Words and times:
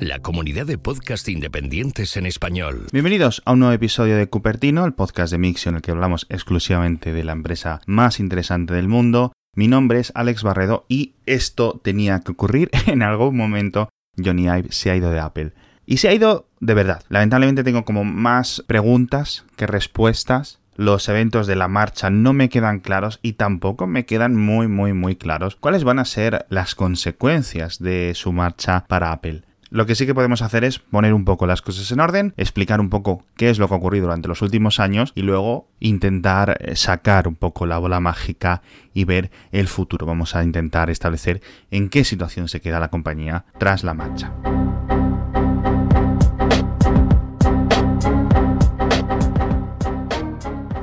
La 0.00 0.18
comunidad 0.18 0.66
de 0.66 0.76
podcast 0.76 1.28
independientes 1.28 2.16
en 2.16 2.26
español. 2.26 2.88
Bienvenidos 2.92 3.42
a 3.44 3.52
un 3.52 3.60
nuevo 3.60 3.72
episodio 3.72 4.16
de 4.16 4.28
Cupertino, 4.28 4.84
el 4.84 4.92
podcast 4.92 5.30
de 5.30 5.38
Mixio 5.38 5.68
en 5.68 5.76
el 5.76 5.82
que 5.82 5.92
hablamos 5.92 6.26
exclusivamente 6.30 7.12
de 7.12 7.22
la 7.22 7.30
empresa 7.30 7.80
más 7.86 8.18
interesante 8.18 8.74
del 8.74 8.88
mundo. 8.88 9.30
Mi 9.54 9.68
nombre 9.68 10.00
es 10.00 10.10
Alex 10.16 10.42
Barredo 10.42 10.84
y 10.88 11.14
esto 11.26 11.80
tenía 11.84 12.18
que 12.20 12.32
ocurrir 12.32 12.70
en 12.88 13.02
algún 13.02 13.36
momento. 13.36 13.88
Johnny 14.18 14.46
Ive 14.48 14.72
se 14.72 14.90
ha 14.90 14.96
ido 14.96 15.12
de 15.12 15.20
Apple. 15.20 15.52
Y 15.86 15.98
se 15.98 16.08
ha 16.08 16.14
ido 16.14 16.48
de 16.58 16.74
verdad. 16.74 17.04
Lamentablemente 17.08 17.62
tengo 17.62 17.84
como 17.84 18.02
más 18.02 18.64
preguntas 18.66 19.44
que 19.54 19.68
respuestas 19.68 20.59
los 20.80 21.10
eventos 21.10 21.46
de 21.46 21.56
la 21.56 21.68
marcha 21.68 22.08
no 22.08 22.32
me 22.32 22.48
quedan 22.48 22.80
claros 22.80 23.18
y 23.20 23.34
tampoco 23.34 23.86
me 23.86 24.06
quedan 24.06 24.34
muy 24.34 24.66
muy 24.66 24.94
muy 24.94 25.14
claros 25.14 25.54
cuáles 25.54 25.84
van 25.84 25.98
a 25.98 26.06
ser 26.06 26.46
las 26.48 26.74
consecuencias 26.74 27.80
de 27.80 28.12
su 28.14 28.32
marcha 28.32 28.86
para 28.88 29.12
Apple. 29.12 29.42
Lo 29.68 29.84
que 29.84 29.94
sí 29.94 30.06
que 30.06 30.14
podemos 30.14 30.40
hacer 30.40 30.64
es 30.64 30.78
poner 30.78 31.12
un 31.12 31.26
poco 31.26 31.46
las 31.46 31.60
cosas 31.60 31.92
en 31.92 32.00
orden, 32.00 32.32
explicar 32.38 32.80
un 32.80 32.88
poco 32.88 33.22
qué 33.36 33.50
es 33.50 33.58
lo 33.58 33.68
que 33.68 33.74
ha 33.74 33.76
ocurrido 33.76 34.06
durante 34.06 34.28
los 34.28 34.40
últimos 34.40 34.80
años 34.80 35.12
y 35.14 35.20
luego 35.20 35.68
intentar 35.80 36.56
eh, 36.58 36.74
sacar 36.76 37.28
un 37.28 37.34
poco 37.34 37.66
la 37.66 37.76
bola 37.76 38.00
mágica 38.00 38.62
y 38.94 39.04
ver 39.04 39.30
el 39.52 39.68
futuro. 39.68 40.06
Vamos 40.06 40.34
a 40.34 40.42
intentar 40.42 40.88
establecer 40.88 41.42
en 41.70 41.90
qué 41.90 42.04
situación 42.04 42.48
se 42.48 42.62
queda 42.62 42.80
la 42.80 42.88
compañía 42.88 43.44
tras 43.58 43.84
la 43.84 43.92
marcha. 43.92 44.32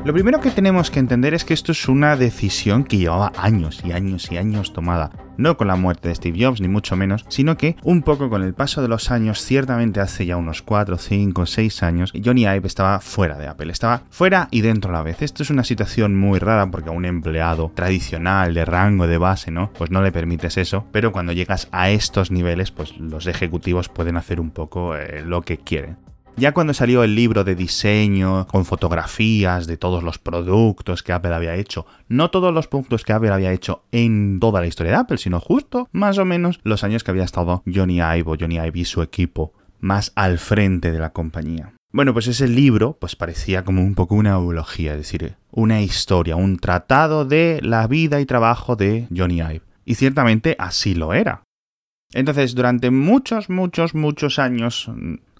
Lo 0.08 0.14
primero 0.14 0.40
que 0.40 0.52
tenemos 0.52 0.90
que 0.90 1.00
entender 1.00 1.34
es 1.34 1.44
que 1.44 1.54
esto 1.54 1.74
es 1.74 1.90
una 1.90 2.16
decisión 2.16 2.86
que 2.86 2.96
llevaba 2.96 3.34
años 3.36 3.82
y 3.84 3.92
años 3.92 4.32
y 4.32 4.38
años 4.38 4.72
tomada. 4.72 5.12
No 5.36 5.58
con 5.58 5.68
la 5.68 5.76
muerte 5.76 6.08
de 6.08 6.16
Steve 6.16 6.46
Jobs, 6.46 6.62
ni 6.62 6.70
mucho 6.70 6.96
menos, 6.96 7.26
sino 7.28 7.58
que 7.58 7.76
un 7.84 8.04
poco 8.04 8.30
con 8.30 8.41
el 8.41 8.54
paso 8.54 8.82
de 8.82 8.88
los 8.88 9.12
años, 9.12 9.44
ciertamente 9.44 9.99
hace 9.99 10.26
ya 10.26 10.38
unos 10.38 10.62
4, 10.62 10.98
5, 10.98 11.46
6 11.46 11.84
años, 11.84 12.14
Johnny 12.24 12.44
Ive 12.44 12.68
estaba 12.68 13.02
fuera 13.02 13.38
de 13.38 13.48
Apple. 13.48 13.70
Estaba 13.70 14.04
fuera 14.10 14.48
y 14.49 14.62
dentro 14.62 14.91
a 14.91 14.94
la 14.94 15.04
vez. 15.04 15.22
Esto 15.22 15.44
es 15.44 15.49
una 15.49 15.66
situación 15.66 16.16
muy 16.16 16.40
rara 16.40 16.71
porque 16.71 16.88
a 16.88 16.94
un 16.94 17.04
empleado 17.04 17.74
tradicional 17.76 18.54
de 18.54 18.64
rango 18.64 19.08
de 19.08 19.18
base, 19.18 19.52
¿no? 19.52 19.74
Pues 19.74 19.92
no 19.92 20.02
le 20.02 20.14
permites 20.14 20.55
eso. 20.55 20.86
Pero 20.94 21.12
cuando 21.12 21.34
llegas 21.34 21.68
a 21.74 21.90
estos 21.90 22.32
niveles, 22.32 22.71
pues 22.71 22.98
los 22.98 23.27
ejecutivos 23.27 23.90
pueden 23.90 24.16
hacer 24.16 24.40
un 24.40 24.52
poco 24.52 24.96
eh, 24.96 25.21
lo 25.26 25.42
que 25.42 25.58
quieren. 25.58 25.98
Ya 26.40 26.54
cuando 26.54 26.76
salió 26.76 27.04
el 27.04 27.16
libro 27.16 27.43
de 27.43 27.55
diseño, 27.55 28.46
con 28.46 28.63
fotografías 28.63 29.66
de 29.66 29.76
todos 29.76 30.04
los 30.04 30.20
productos 30.20 31.02
que 31.02 31.12
Apple 31.12 31.34
había 31.34 31.55
hecho, 31.55 31.88
no 32.10 32.30
todos 32.30 32.54
los 32.54 32.68
productos 32.68 33.04
que 33.04 33.13
Apple 33.13 33.32
había 33.32 33.54
hecho 33.54 33.85
en 33.91 34.40
toda 34.40 34.62
la 34.62 34.68
historia 34.68 34.91
de 34.91 34.99
Apple, 34.99 35.18
sino 35.18 35.40
justo 35.40 35.90
más 35.93 36.20
o 36.20 36.26
menos 36.26 36.60
los 36.62 36.84
años 36.84 37.04
que 37.04 37.10
había 37.10 37.24
estado 37.24 37.63
Johnny 37.65 37.96
Ive 37.96 38.26
o 38.27 38.38
Johnny 38.40 38.58
Ive 38.58 38.82
y 38.82 38.85
su 38.85 39.02
equipo 39.02 39.54
más 39.80 40.12
al 40.13 40.38
frente 40.38 40.91
de 40.91 40.99
la 40.99 41.10
compañía. 41.10 41.74
Bueno, 41.91 42.13
pues 42.13 42.27
ese 42.27 42.48
libro 42.48 42.96
pues 42.99 43.15
parecía 43.15 43.63
como 43.63 43.82
un 43.82 43.96
poco 43.96 44.13
una 44.13 44.34
eulogía, 44.34 44.91
es 44.91 44.99
decir, 44.99 45.38
una 45.49 45.82
historia, 45.82 46.35
un 46.35 46.60
tratado 46.60 47.26
de 47.26 47.60
la 47.63 47.88
vida 47.88 48.21
y 48.21 48.27
trabajo 48.27 48.76
de 48.76 49.08
Johnny 49.15 49.38
Ive. 49.38 49.63
Y 49.85 49.96
ciertamente 49.96 50.55
así 50.60 50.93
lo 50.93 51.15
era. 51.15 51.41
Entonces, 52.13 52.54
durante 52.54 52.91
muchos, 52.91 53.49
muchos, 53.49 53.96
muchos 53.96 54.38
años, 54.38 54.90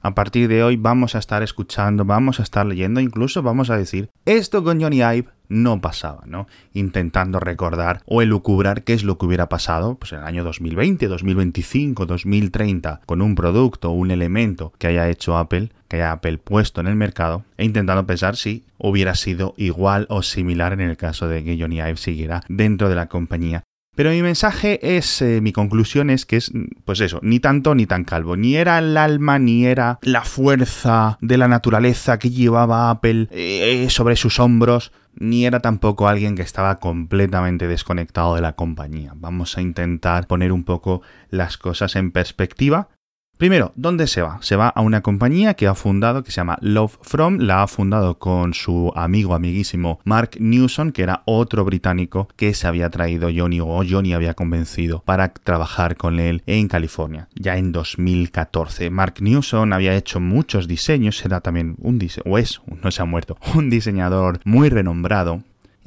a 0.08 0.16
partir 0.16 0.47
de 0.47 0.63
hoy 0.63 0.77
vamos 0.77 1.16
a 1.16 1.19
estar 1.19 1.44
escuchando, 1.44 2.05
vamos 2.05 2.39
a 2.39 2.44
estar 2.44 2.66
leyendo, 2.66 3.02
incluso 3.02 3.44
vamos 3.44 3.69
a 3.69 3.77
decir, 3.77 4.09
esto 4.25 4.63
con 4.63 4.81
Johnny 4.81 5.02
Ive 5.02 5.27
no 5.50 5.81
pasaba, 5.81 6.23
¿no? 6.25 6.47
Intentando 6.73 7.41
recordar 7.41 8.02
o 8.05 8.22
elucubrar 8.22 8.83
qué 8.83 8.94
es 8.94 9.03
lo 9.03 9.17
que 9.17 9.25
hubiera 9.25 9.50
pasado 9.50 9.95
pues 9.95 10.13
en 10.13 10.19
el 10.19 10.25
año 10.25 10.44
2020, 10.45 11.08
2025, 11.08 12.05
2030 12.05 13.02
con 13.05 13.22
un 13.22 13.35
producto 13.35 13.91
un 13.91 14.11
elemento 14.11 14.72
que 14.78 14.88
haya 14.88 15.09
hecho 15.09 15.38
Apple, 15.38 15.72
que 15.89 15.97
haya 15.97 16.13
Apple 16.13 16.38
puesto 16.38 16.79
en 16.79 16.88
el 16.88 16.96
mercado 16.96 17.44
e 17.57 17.66
intentando 17.66 18.06
pensar 18.06 18.38
si 18.38 18.63
hubiera 18.78 19.13
sido 19.16 19.56
igual 19.57 20.06
o 20.09 20.22
similar 20.22 20.73
en 20.73 20.81
el 20.81 20.96
caso 20.96 21.28
de 21.28 21.44
que 21.44 21.57
Johnny 21.59 21.78
Ive 21.78 21.97
siguiera 21.97 22.44
dentro 22.47 22.88
de 22.88 22.96
la 22.96 23.07
compañía 23.07 23.63
pero 23.97 24.12
mi 24.12 24.22
mensaje 24.22 24.96
es, 24.96 25.24
eh, 25.24 25.41
mi 25.41 25.52
conclusión 25.52 26.12
es 26.12 26.28
que 26.28 26.38
es, 26.38 26.52
pues 26.85 27.00
eso, 27.02 27.19
ni 27.24 27.40
tanto 27.40 27.74
ni 27.74 27.88
tan 27.88 28.03
calvo. 28.03 28.38
Ni 28.38 28.56
era 28.56 28.78
el 28.78 28.96
alma, 28.96 29.40
ni 29.40 29.66
era 29.66 29.97
la 30.03 30.22
fuerza 30.22 31.18
de 31.19 31.35
la 31.35 31.47
naturaleza 31.47 32.19
que 32.19 32.30
llevaba 32.30 32.91
Apple 32.91 33.28
eh, 33.31 33.88
sobre 33.90 34.16
sus 34.16 34.40
hombros, 34.40 34.91
ni 35.16 35.47
era 35.47 35.62
tampoco 35.62 36.08
alguien 36.08 36.35
que 36.35 36.44
estaba 36.44 36.75
completamente 36.75 37.68
desconectado 37.68 38.35
de 38.35 38.41
la 38.41 38.53
compañía. 38.53 39.13
Vamos 39.16 39.58
a 39.58 39.62
intentar 39.62 40.28
poner 40.28 40.52
un 40.52 40.64
poco 40.64 41.02
las 41.31 41.58
cosas 41.58 41.96
en 41.96 42.12
perspectiva 42.12 42.90
Primero, 43.38 43.72
¿dónde 43.75 44.08
se 44.08 44.24
va? 44.24 44.40
Se 44.42 44.56
va 44.56 44.70
a 44.70 44.81
una 44.81 45.02
compañía 45.02 45.53
que 45.53 45.68
ha 45.68 45.75
fundado, 45.75 46.24
que 46.24 46.31
se 46.31 46.38
llama 46.38 46.58
Love 46.59 46.98
From, 47.03 47.38
la 47.38 47.62
ha 47.62 47.68
fundado 47.68 48.18
con 48.18 48.56
su 48.56 48.92
amigo, 48.96 49.36
amiguísimo 49.36 50.00
Mark 50.06 50.31
Newson, 50.40 50.92
que 50.92 51.03
era 51.03 51.22
otro 51.25 51.64
británico 51.64 52.28
que 52.36 52.56
se 52.56 52.66
había 52.66 52.90
traído 52.90 53.30
Johnny 53.31 53.59
o 53.59 53.84
Johnny 53.88 54.14
había 54.14 54.34
convencido 54.34 55.03
para 55.06 55.36
trabajar 55.36 55.97
con 55.97 56.20
él 56.20 56.42
en 56.47 56.68
California, 56.68 57.28
ya 57.36 57.58
en 57.58 57.72
2014. 57.72 58.90
Mark 58.90 59.16
Newson 59.20 59.72
había 59.72 59.94
hecho 59.94 60.20
muchos 60.20 60.68
diseños, 60.68 61.24
era 61.24 61.40
también 61.40 61.76
un 61.78 62.00
diseñador, 62.00 62.34
o 62.34 62.38
es, 62.40 62.59
no 62.84 62.90
se 62.90 63.03
ha 63.03 63.06
muerto, 63.06 63.38
un 63.53 63.70
diseñador 63.70 64.40
muy 64.46 64.70
renombrado 64.70 65.44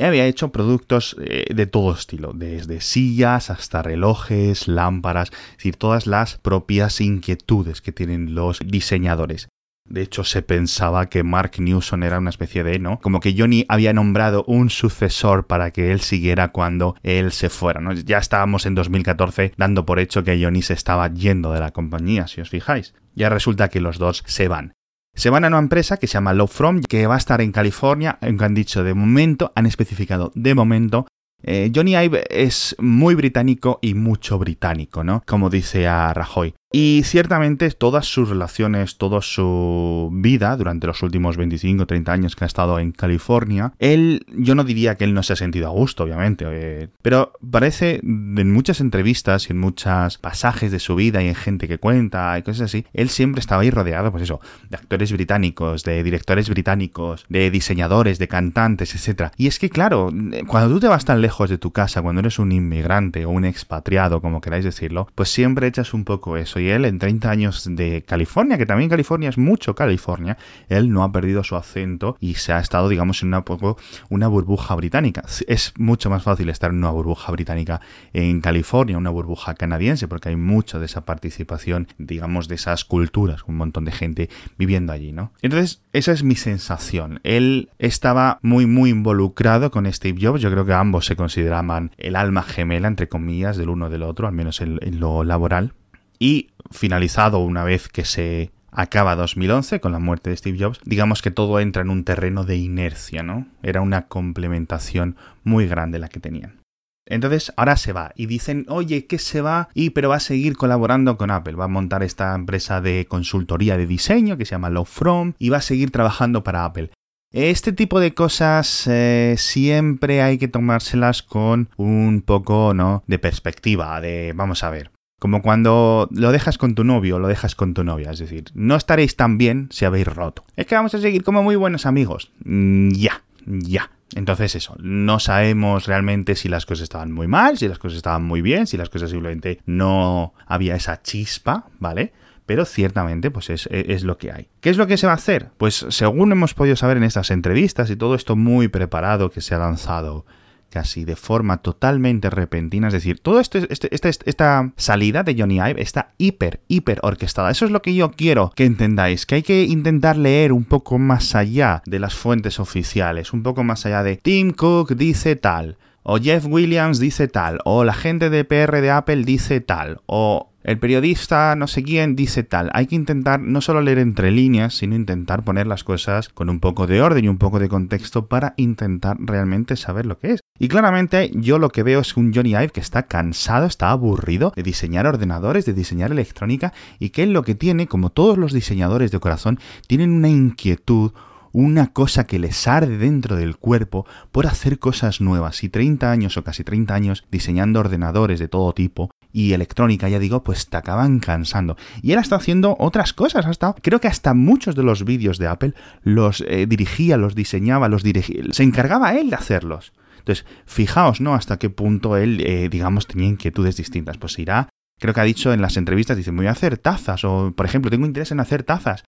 había 0.06 0.27
hecho 0.27 0.53
productos 0.53 1.16
eh, 1.21 1.47
de 1.55 1.66
todo 1.66 1.94
estilo, 1.94 2.33
desde 2.34 2.81
sillas 2.81 3.50
hasta 3.50 3.83
relojes, 3.83 4.69
lámparas, 4.69 5.31
es 5.31 5.56
decir, 5.56 5.77
todas 5.77 6.06
las 6.06 6.38
propias 6.38 7.00
inquietudes 7.00 7.81
que 7.81 7.93
tienen 7.93 8.34
los 8.34 8.60
diseñadores. 8.65 9.49
De 9.91 10.03
hecho, 10.03 10.22
se 10.22 10.43
pensaba 10.43 11.09
que 11.09 11.25
Mark 11.25 11.53
Newson 11.59 12.05
era 12.05 12.19
una 12.19 12.31
especie 12.31 12.62
de, 12.62 12.78
¿no? 12.78 13.00
Como 13.00 13.19
que 13.19 13.34
Johnny 13.37 13.66
había 13.69 13.93
nombrado 13.93 14.44
un 14.47 14.71
sucesor 14.71 15.49
para 15.49 15.72
que 15.72 15.91
él 15.91 16.00
siguiera 16.00 16.53
cuando 16.53 16.94
él 17.03 17.33
se 17.33 17.49
fuera. 17.49 17.83
Ya 18.05 18.19
estábamos 18.19 18.66
en 18.66 18.77
2014 18.77 19.53
dando 19.56 19.84
por 19.84 19.99
hecho 19.99 20.22
que 20.22 20.41
Johnny 20.41 20.62
se 20.62 20.75
estaba 20.75 21.12
yendo 21.12 21.53
de 21.53 21.59
la 21.59 21.72
compañía, 21.72 22.28
si 22.28 22.41
os 22.41 22.50
fijáis. 22.50 22.94
Ya 23.16 23.31
resulta 23.31 23.69
que 23.69 23.81
los 23.81 23.99
dos 23.99 24.22
se 24.27 24.47
van. 24.47 24.75
Se 25.15 25.31
van 25.31 25.44
a 25.44 25.48
una 25.48 25.59
empresa 25.59 25.97
que 25.97 26.06
se 26.06 26.15
llama 26.15 26.32
Love 26.32 26.53
From, 26.53 26.81
que 26.81 27.06
va 27.06 27.15
a 27.16 27.19
estar 27.19 27.41
en 27.41 27.53
California, 27.53 28.19
aunque 28.21 28.44
han 28.44 28.54
dicho 28.54 28.84
de 28.84 28.94
momento, 28.94 29.53
han 29.54 29.66
especificado 29.66 30.32
de 30.34 30.54
momento. 30.54 31.06
Eh, 31.43 31.71
Johnny 31.75 31.97
Ive 31.97 32.25
es 32.31 32.76
muy 32.78 33.15
británico 33.15 33.78
y 33.82 33.94
mucho 33.94 34.38
británico, 34.38 35.04
¿no? 35.04 35.22
Como 35.26 35.50
dice 35.50 35.87
a 35.88 36.12
Rajoy. 36.12 36.54
Y 36.72 37.03
ciertamente 37.04 37.69
todas 37.72 38.06
sus 38.06 38.28
relaciones, 38.28 38.97
toda 38.97 39.22
su 39.22 40.08
vida 40.12 40.56
durante 40.56 40.86
los 40.86 41.03
últimos 41.03 41.36
25 41.36 41.82
o 41.82 41.86
30 41.86 42.12
años 42.12 42.36
que 42.36 42.44
ha 42.44 42.47
estado 42.47 42.78
en 42.78 42.92
California, 42.92 43.72
él, 43.81 44.25
yo 44.28 44.54
no 44.54 44.62
diría 44.62 44.94
que 44.94 45.03
él 45.03 45.12
no 45.12 45.25
se 45.25 45.32
ha 45.32 45.36
sentido 45.36 45.66
a 45.66 45.70
gusto, 45.70 46.04
obviamente, 46.04 46.44
eh, 46.48 46.88
pero 47.03 47.32
parece 47.50 48.00
en 48.03 48.53
muchas 48.53 48.80
entrevistas 48.80 49.48
y 49.48 49.53
en 49.53 49.59
muchos 49.59 50.19
pasajes 50.19 50.70
de 50.70 50.78
su 50.78 50.94
vida 50.94 51.22
y 51.22 51.28
en 51.28 51.34
gente 51.34 51.66
que 51.66 51.78
cuenta 51.78 52.38
y 52.38 52.42
cosas 52.42 52.62
así, 52.62 52.86
él 52.92 53.09
siempre 53.09 53.41
estaba 53.41 53.62
ahí 53.62 53.70
rodeado, 53.70 54.12
pues 54.12 54.22
eso, 54.22 54.41
de 54.69 54.76
actores 54.76 55.10
británicos, 55.12 55.82
de 55.82 56.04
directores 56.04 56.48
británicos, 56.48 57.26
de 57.28 57.50
diseñadores, 57.50 58.20
de 58.20 58.28
cantantes, 58.28 58.94
etc. 58.94 59.32
Y 59.36 59.48
es 59.48 59.59
que, 59.59 59.70
claro, 59.70 60.10
cuando 60.47 60.75
tú 60.75 60.80
te 60.80 60.88
vas 60.88 61.04
tan 61.04 61.20
lejos 61.20 61.50
de 61.50 61.59
tu 61.59 61.72
casa, 61.72 62.00
cuando 62.00 62.20
eres 62.20 62.38
un 62.38 62.53
inmigrante 62.53 63.26
o 63.26 63.30
un 63.30 63.44
expatriado, 63.44 64.20
como 64.20 64.41
queráis 64.41 64.64
decirlo, 64.64 65.09
pues 65.16 65.30
siempre 65.30 65.66
echas 65.66 65.94
un 65.94 66.04
poco 66.04 66.36
eso 66.36 66.59
él 66.69 66.84
en 66.84 66.98
30 66.98 67.31
años 67.31 67.66
de 67.71 68.03
California, 68.03 68.59
que 68.59 68.66
también 68.66 68.91
California 68.91 69.28
es 69.28 69.38
mucho 69.38 69.75
California, 69.75 70.37
él 70.69 70.93
no 70.93 71.03
ha 71.03 71.12
perdido 71.12 71.43
su 71.44 71.56
acento 71.56 72.16
y 72.21 72.34
se 72.34 72.53
ha 72.53 72.60
estado, 72.60 72.88
digamos, 72.88 73.22
en 73.22 73.28
una 73.28 73.44
poco 73.44 73.76
una 74.09 74.28
burbuja 74.28 74.75
británica. 74.75 75.25
Es 75.47 75.72
mucho 75.78 76.10
más 76.10 76.22
fácil 76.22 76.48
estar 76.50 76.71
en 76.71 76.78
una 76.78 76.91
burbuja 76.91 77.32
británica 77.32 77.81
en 78.12 78.41
California, 78.41 78.98
una 78.98 79.10
burbuja 79.10 79.54
canadiense, 79.54 80.09
porque 80.09 80.30
hay 80.30 80.36
mucha 80.36 80.78
de 80.78 80.86
esa 80.86 81.04
participación, 81.04 81.89
digamos, 81.98 82.48
de 82.48 82.57
esas 82.57 82.84
culturas, 82.84 83.45
un 83.47 83.57
montón 83.57 83.84
de 83.84 83.92
gente 83.92 84.30
viviendo 84.59 84.92
allí, 84.92 85.12
¿no? 85.12 85.33
Entonces, 85.42 85.83
esa 85.92 86.12
es 86.12 86.22
mi 86.22 86.36
sensación. 86.36 87.21
Él 87.22 87.71
estaba 87.78 88.39
muy, 88.42 88.66
muy 88.66 88.91
involucrado 88.91 89.71
con 89.71 89.91
Steve 89.92 90.18
Jobs. 90.21 90.41
Yo 90.41 90.51
creo 90.51 90.65
que 90.65 90.72
ambos 90.72 91.07
se 91.07 91.16
consideraban 91.16 91.92
el 91.98 92.16
alma 92.16 92.42
gemela, 92.42 92.89
entre 92.89 93.09
comillas, 93.09 93.57
del 93.57 93.71
uno 93.71 93.91
del 93.91 94.03
otro, 94.03 94.27
al 94.27 94.34
menos 94.34 94.60
en 94.60 95.01
lo 95.01 95.24
laboral. 95.24 95.74
Y 96.21 96.51
finalizado 96.71 97.39
una 97.39 97.65
vez 97.65 97.89
que 97.89 98.05
se 98.05 98.53
acaba 98.71 99.17
2011 99.17 99.81
con 99.81 99.93
la 99.93 99.99
muerte 99.99 100.31
de 100.31 100.37
Steve 100.37 100.59
Jobs, 100.61 100.81
digamos 100.84 101.22
que 101.22 101.31
todo 101.31 101.59
entra 101.61 101.83
en 101.83 101.91
un 101.91 102.05
terreno 102.05 102.45
de 102.45 102.57
inercia, 102.57 103.22
¿no? 103.22 103.47
Era 103.63 103.81
una 103.81 104.07
complementación 104.07 105.17
muy 105.43 105.67
grande 105.67 105.99
la 105.99 106.09
que 106.09 106.21
tenían. 106.21 106.61
Entonces 107.07 107.53
ahora 107.57 107.77
se 107.77 107.93
va 107.93 108.13
y 108.15 108.27
dicen, 108.27 108.67
oye, 108.69 109.07
que 109.07 109.19
se 109.19 109.41
va 109.41 109.69
y 109.75 109.91
pero 109.91 110.11
va 110.11 110.17
a 110.17 110.21
seguir 110.21 110.57
colaborando 110.57 111.17
con 111.17 111.31
Apple, 111.31 111.55
va 111.55 111.65
a 111.65 111.69
montar 111.69 112.03
esta 112.03 112.34
empresa 112.34 112.81
de 112.81 113.07
consultoría 113.09 113.77
de 113.77 113.87
diseño 113.87 114.37
que 114.37 114.45
se 114.45 114.53
llama 114.53 114.71
Love 114.71 114.89
From 114.89 115.33
y 115.39 115.49
va 115.49 115.57
a 115.57 115.63
seguir 115.63 115.91
trabajando 115.91 116.45
para 116.45 116.65
Apple. 116.65 116.91
Este 117.33 117.72
tipo 117.72 117.99
de 117.99 118.13
cosas 118.13 118.87
eh, 118.89 119.37
siempre 119.39 120.21
hay 120.21 120.37
que 120.37 120.49
tomárselas 120.49 121.22
con 121.22 121.69
un 121.77 122.22
poco, 122.22 122.75
¿no? 122.75 123.03
De 123.07 123.19
perspectiva, 123.19 124.01
de, 124.01 124.33
vamos 124.34 124.63
a 124.63 124.71
ver, 124.71 124.91
Como 125.21 125.43
cuando 125.43 126.09
lo 126.13 126.33
dejas 126.33 126.57
con 126.57 126.75
tu 126.75 126.83
novio 126.83 127.19
lo 127.19 127.28
dejas 127.28 127.55
con 127.55 127.75
tu 127.75 127.84
novia. 127.84 128.11
Es 128.11 128.19
decir, 128.19 128.45
no 128.55 128.75
estaréis 128.75 129.17
tan 129.17 129.37
bien 129.37 129.69
si 129.71 129.84
habéis 129.84 130.07
roto. 130.07 130.45
Es 130.57 130.67
que 130.67 130.75
vamos 130.75 130.95
a 130.95 130.99
seguir 130.99 131.22
como 131.22 131.43
muy 131.43 131.57
buenos 131.57 131.84
amigos. 131.84 132.33
Mm, 132.45 132.91
ya, 132.93 133.22
ya. 133.47 133.91
Entonces 134.15 134.57
eso, 134.57 134.75
no 134.81 135.21
sabemos 135.21 135.87
realmente 135.87 136.34
si 136.34 136.49
las 136.49 136.65
cosas 136.65 136.84
estaban 136.84 137.13
muy 137.13 137.28
mal, 137.28 137.59
si 137.59 137.69
las 137.69 137.78
cosas 137.78 137.99
estaban 137.99 138.25
muy 138.25 138.41
bien, 138.41 138.67
si 138.67 138.78
las 138.78 138.89
cosas 138.89 139.11
simplemente 139.11 139.61
no 139.67 140.33
había 140.47 140.75
esa 140.75 141.03
chispa, 141.03 141.67
¿vale? 141.78 142.13
Pero 142.47 142.65
ciertamente 142.65 143.31
pues 143.31 143.51
es, 143.51 143.69
es, 143.71 144.03
lo 144.03 144.17
que 144.17 144.33
hay. 144.33 144.49
¿Qué 144.61 144.71
es 144.71 144.78
lo 144.78 144.87
que 144.87 144.97
se 144.97 145.07
va 145.07 145.13
a 145.13 145.17
hacer? 145.17 145.51
Pues 145.59 145.87
según 145.91 146.33
hemos 146.33 146.55
podido 146.55 146.77
saber 146.77 146.97
en 146.97 147.05
estas 147.05 147.31
entrevistas 147.31 147.91
y 147.91 147.97
todo 147.97 148.15
esto 148.15 148.37
muy 148.37 148.69
preparado 148.69 149.31
que 149.31 149.43
se 149.43 149.55
ha 149.55 149.59
lanzado 149.59 150.25
casi 150.71 151.05
de 151.05 151.17
forma 151.17 151.59
totalmente 151.59 152.31
repentina. 152.31 152.89
Es 152.89 152.95
decir, 152.95 153.21
toda 153.21 153.43
este, 153.43 153.67
esta 153.91 154.72
salida 154.77 155.22
de 155.22 155.34
Johnny 155.39 155.57
Ive 155.57 155.83
está 155.83 156.13
hiper, 156.17 156.61
hiper 156.69 157.01
orquestada. 157.03 157.51
Eso 157.51 157.65
es 157.67 157.71
lo 157.71 157.83
que 157.83 157.95
yo 157.95 158.13
quiero 158.13 158.53
que 158.55 158.65
entendáis, 158.65 159.27
que 159.27 159.37
hay 159.37 159.43
que 159.43 159.65
intentar 159.65 160.17
leer 160.17 160.53
un 160.53 160.65
poco 160.65 160.99
más 160.99 161.34
allá 161.34 161.83
de 161.87 161.99
las 161.99 162.15
fuentes 162.15 162.61
oficiales, 162.61 163.33
un 163.33 163.43
poco 163.43 163.65
más 163.65 163.84
allá 163.84 164.03
de 164.03 164.17
Tim 164.17 164.53
Cook 164.53 164.95
dice 164.95 165.37
tal, 165.37 165.77
o 166.03 166.19
Jeff 166.19 166.47
Williams 166.47 166.99
dice 166.99 167.28
tal, 167.28 167.59
o 167.65 167.84
la 167.84 167.93
gente 167.93 168.31
de 168.31 168.45
PR 168.45 168.81
de 168.81 168.91
Apple 168.91 169.25
dice 169.25 169.61
tal, 169.61 170.01
o 170.07 170.49
el 170.62 170.78
periodista 170.78 171.54
no 171.57 171.66
sé 171.66 171.83
quién 171.83 172.16
dice 172.16 172.42
tal. 172.42 172.71
Hay 172.74 172.86
que 172.86 172.95
intentar 172.95 173.41
no 173.41 173.62
solo 173.62 173.80
leer 173.80 173.98
entre 173.98 174.30
líneas, 174.30 174.74
sino 174.74 174.95
intentar 174.95 175.42
poner 175.42 175.66
las 175.66 175.84
cosas 175.84 176.28
con 176.28 176.51
un 176.51 176.60
poco 176.60 176.86
de 176.86 177.01
orden 177.01 177.24
y 177.24 177.28
un 177.28 177.39
poco 177.39 177.59
de 177.59 177.68
contexto 177.68 178.27
para 178.27 178.53
intentar 178.59 179.16
realmente 179.21 179.77
saber 179.77 180.04
lo 180.04 180.18
que 180.18 180.33
es. 180.33 180.41
Y 180.59 180.68
claramente 180.68 181.30
yo 181.34 181.59
lo 181.59 181.71
que 181.71 181.83
veo 181.83 182.01
es 182.01 182.16
un 182.16 182.34
Johnny 182.34 182.51
Ive 182.51 182.71
que 182.71 182.80
está 182.80 183.04
cansado, 183.04 183.66
está 183.66 183.91
aburrido 183.91 184.53
de 184.54 184.62
diseñar 184.62 185.07
ordenadores, 185.07 185.65
de 185.65 185.72
diseñar 185.72 186.12
electrónica 186.12 186.74
y 186.98 187.10
que 187.10 187.22
él 187.22 187.33
lo 187.33 187.42
que 187.42 187.54
tiene, 187.54 187.86
como 187.86 188.10
todos 188.10 188.36
los 188.36 188.53
diseñadores 188.53 189.10
de 189.10 189.21
corazón, 189.21 189.59
tienen 189.86 190.12
una 190.12 190.28
inquietud, 190.28 191.12
una 191.53 191.92
cosa 191.95 192.27
que 192.27 192.39
les 192.39 192.68
arde 192.68 192.98
dentro 192.98 193.36
del 193.36 193.57
cuerpo 193.57 194.07
por 194.30 194.47
hacer 194.47 194.78
cosas 194.78 195.22
nuevas. 195.22 195.65
Y 195.65 195.71
30 195.71 196.10
años 196.10 196.36
o 196.36 196.45
casi 196.45 196.65
30 196.65 196.95
años 196.95 197.24
diseñando 197.30 197.80
ordenadores 197.80 198.39
de 198.39 198.48
todo 198.48 198.74
tipo 198.74 199.10
y 199.32 199.53
electrónica, 199.53 200.09
ya 200.09 200.18
digo, 200.18 200.42
pues 200.42 200.68
te 200.68 200.77
acaban 200.77 201.21
cansando. 201.21 201.77
Y 202.03 202.12
él 202.12 202.18
está 202.18 202.36
haciendo 202.36 202.77
otras 202.78 203.12
cosas, 203.12 203.47
hasta 203.47 203.74
creo 203.74 204.00
que 204.00 204.09
hasta 204.09 204.34
muchos 204.34 204.74
de 204.74 204.82
los 204.82 205.04
vídeos 205.04 205.38
de 205.38 205.47
Apple 205.47 205.74
los 206.03 206.42
eh, 206.47 206.66
dirigía, 206.66 207.16
los 207.16 207.34
diseñaba, 207.34 207.88
los 207.88 208.03
dirigía, 208.03 208.42
se 208.50 208.62
encargaba 208.62 209.15
él 209.15 209.30
de 209.30 209.36
hacerlos. 209.36 209.92
Entonces, 210.18 210.44
fijaos, 210.66 211.21
¿no? 211.21 211.34
Hasta 211.34 211.59
qué 211.59 211.71
punto 211.71 212.16
él, 212.16 212.41
eh, 212.44 212.68
digamos, 212.71 213.06
tenía 213.06 213.27
inquietudes 213.27 213.77
distintas. 213.77 214.18
Pues 214.18 214.38
irá, 214.38 214.68
creo 214.98 215.15
que 215.15 215.21
ha 215.21 215.24
dicho 215.24 215.53
en 215.53 215.62
las 215.62 215.76
entrevistas, 215.76 216.16
dice, 216.16 216.30
voy 216.30 216.47
a 216.47 216.53
hacer 216.53 216.78
tazas, 216.78 217.24
o 217.24 217.53
por 217.56 217.66
ejemplo, 217.66 217.91
tengo 217.91 218.06
interés 218.06 218.30
en 218.33 218.41
hacer 218.41 218.62
tazas. 218.62 219.04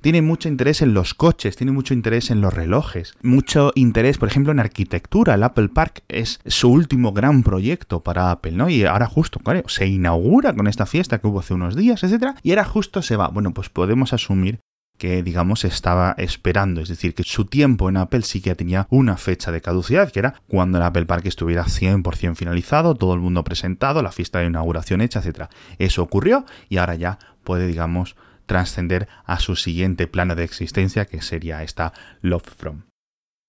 Tiene 0.00 0.22
mucho 0.22 0.48
interés 0.48 0.82
en 0.82 0.94
los 0.94 1.14
coches, 1.14 1.56
tiene 1.56 1.72
mucho 1.72 1.94
interés 1.94 2.30
en 2.30 2.40
los 2.40 2.54
relojes, 2.54 3.14
mucho 3.22 3.72
interés, 3.74 4.18
por 4.18 4.28
ejemplo, 4.28 4.52
en 4.52 4.60
arquitectura. 4.60 5.34
El 5.34 5.42
Apple 5.42 5.68
Park 5.68 6.04
es 6.08 6.38
su 6.46 6.70
último 6.70 7.12
gran 7.12 7.42
proyecto 7.42 8.00
para 8.00 8.30
Apple, 8.30 8.52
¿no? 8.52 8.68
Y 8.68 8.84
ahora 8.84 9.06
justo, 9.06 9.40
claro, 9.40 9.68
se 9.68 9.86
inaugura 9.86 10.54
con 10.54 10.66
esta 10.68 10.86
fiesta 10.86 11.18
que 11.18 11.26
hubo 11.26 11.40
hace 11.40 11.54
unos 11.54 11.74
días, 11.76 12.04
etcétera, 12.04 12.36
y 12.42 12.50
ahora 12.50 12.64
justo 12.64 13.02
se 13.02 13.16
va. 13.16 13.28
Bueno, 13.28 13.52
pues 13.52 13.68
podemos 13.68 14.12
asumir 14.12 14.60
que 14.96 15.22
digamos 15.22 15.64
estaba 15.64 16.14
esperando, 16.18 16.80
es 16.80 16.88
decir, 16.88 17.14
que 17.14 17.22
su 17.22 17.44
tiempo 17.44 17.88
en 17.88 17.96
Apple 17.96 18.22
sí 18.22 18.40
que 18.40 18.54
tenía 18.54 18.86
una 18.90 19.16
fecha 19.16 19.52
de 19.52 19.60
caducidad, 19.60 20.10
que 20.10 20.20
era 20.20 20.34
cuando 20.48 20.78
el 20.78 20.84
Apple 20.84 21.06
Park 21.06 21.26
estuviera 21.26 21.64
100% 21.64 22.34
finalizado, 22.34 22.94
todo 22.94 23.14
el 23.14 23.20
mundo 23.20 23.44
presentado, 23.44 24.02
la 24.02 24.12
fiesta 24.12 24.38
de 24.38 24.46
inauguración 24.46 25.00
hecha, 25.00 25.18
etcétera. 25.18 25.50
Eso 25.78 26.02
ocurrió 26.02 26.44
y 26.68 26.78
ahora 26.78 26.94
ya 26.94 27.18
puede, 27.44 27.66
digamos, 27.66 28.16
trascender 28.46 29.08
a 29.24 29.38
su 29.38 29.56
siguiente 29.56 30.06
plano 30.06 30.34
de 30.34 30.44
existencia, 30.44 31.04
que 31.04 31.20
sería 31.20 31.62
esta 31.62 31.92
Love 32.22 32.54
From. 32.56 32.82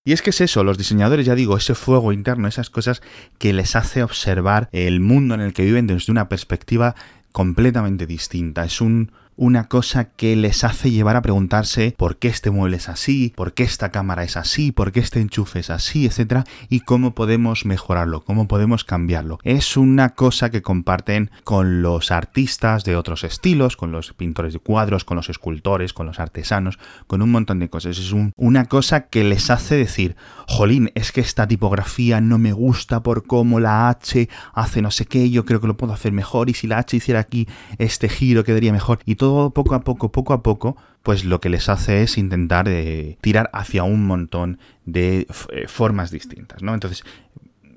Y 0.05 0.13
es 0.13 0.21
que 0.21 0.29
es 0.29 0.39
eso, 0.39 0.63
los 0.63 0.77
diseñadores, 0.77 1.25
ya 1.25 1.35
digo, 1.35 1.57
ese 1.57 1.75
fuego 1.75 2.13
interno, 2.13 2.47
esas 2.47 2.69
cosas 2.69 3.01
que 3.39 3.51
les 3.51 3.75
hace 3.75 4.03
observar 4.03 4.69
el 4.71 5.01
mundo 5.01 5.35
en 5.35 5.41
el 5.41 5.53
que 5.53 5.65
viven 5.65 5.85
desde 5.85 6.11
una 6.13 6.29
perspectiva 6.29 6.95
completamente 7.33 8.07
distinta. 8.07 8.63
Es 8.63 8.79
un, 8.79 9.11
una 9.37 9.67
cosa 9.69 10.05
que 10.05 10.35
les 10.35 10.63
hace 10.63 10.91
llevar 10.91 11.15
a 11.15 11.21
preguntarse 11.21 11.93
por 11.97 12.17
qué 12.17 12.27
este 12.27 12.49
mueble 12.49 12.77
es 12.77 12.89
así, 12.89 13.33
por 13.35 13.53
qué 13.53 13.63
esta 13.63 13.91
cámara 13.91 14.23
es 14.23 14.35
así, 14.35 14.71
por 14.71 14.91
qué 14.91 14.99
este 14.99 15.21
enchufe 15.21 15.59
es 15.59 15.69
así, 15.69 16.05
etcétera, 16.05 16.43
y 16.69 16.81
cómo 16.81 17.13
podemos 17.13 17.65
mejorarlo, 17.65 18.23
cómo 18.23 18.47
podemos 18.47 18.83
cambiarlo. 18.83 19.39
Es 19.43 19.77
una 19.77 20.09
cosa 20.09 20.49
que 20.49 20.61
comparten 20.61 21.31
con 21.43 21.81
los 21.81 22.11
artistas 22.11 22.83
de 22.83 22.95
otros 22.95 23.23
estilos, 23.23 23.77
con 23.77 23.91
los 23.91 24.13
pintores 24.13 24.53
de 24.53 24.59
cuadros, 24.59 25.05
con 25.05 25.17
los 25.17 25.29
escultores, 25.29 25.93
con 25.93 26.07
los 26.07 26.19
artesanos, 26.19 26.79
con 27.05 27.21
un 27.21 27.31
montón 27.31 27.59
de 27.59 27.69
cosas. 27.69 27.99
Es 27.99 28.13
una 28.35 28.65
cosa 28.65 29.07
que 29.07 29.23
les 29.23 29.49
hace 29.51 29.75
decir, 29.75 30.15
jolín, 30.47 30.91
es 30.95 31.11
que 31.11 31.21
esta 31.21 31.47
tipografía 31.47 32.21
no 32.21 32.39
me 32.39 32.53
gusta 32.53 33.03
por 33.03 33.27
cómo 33.27 33.59
la 33.59 33.89
H 33.89 34.27
hace 34.53 34.81
no 34.81 34.89
sé 34.89 35.05
qué, 35.05 35.29
yo 35.29 35.45
creo 35.45 35.61
que 35.61 35.67
lo 35.67 35.77
puedo 35.77 35.93
hacer 35.93 36.11
mejor, 36.11 36.49
y 36.49 36.53
si 36.53 36.65
la 36.65 36.79
H 36.79 36.97
hiciera 36.97 37.19
aquí 37.19 37.47
este 37.77 38.09
giro 38.09 38.43
quedaría 38.43 38.71
mejor, 38.71 38.99
y 39.05 39.15
todo 39.15 39.26
poco 39.53 39.75
a 39.75 39.81
poco, 39.81 40.11
poco 40.11 40.33
a 40.33 40.43
poco, 40.43 40.77
pues 41.03 41.25
lo 41.25 41.39
que 41.39 41.49
les 41.49 41.69
hace 41.69 42.03
es 42.03 42.17
intentar 42.17 42.67
eh, 42.67 43.17
tirar 43.21 43.49
hacia 43.53 43.83
un 43.83 44.05
montón 44.05 44.59
de 44.85 45.27
eh, 45.51 45.67
formas 45.67 46.11
distintas, 46.11 46.61
¿no? 46.61 46.73
Entonces, 46.73 47.03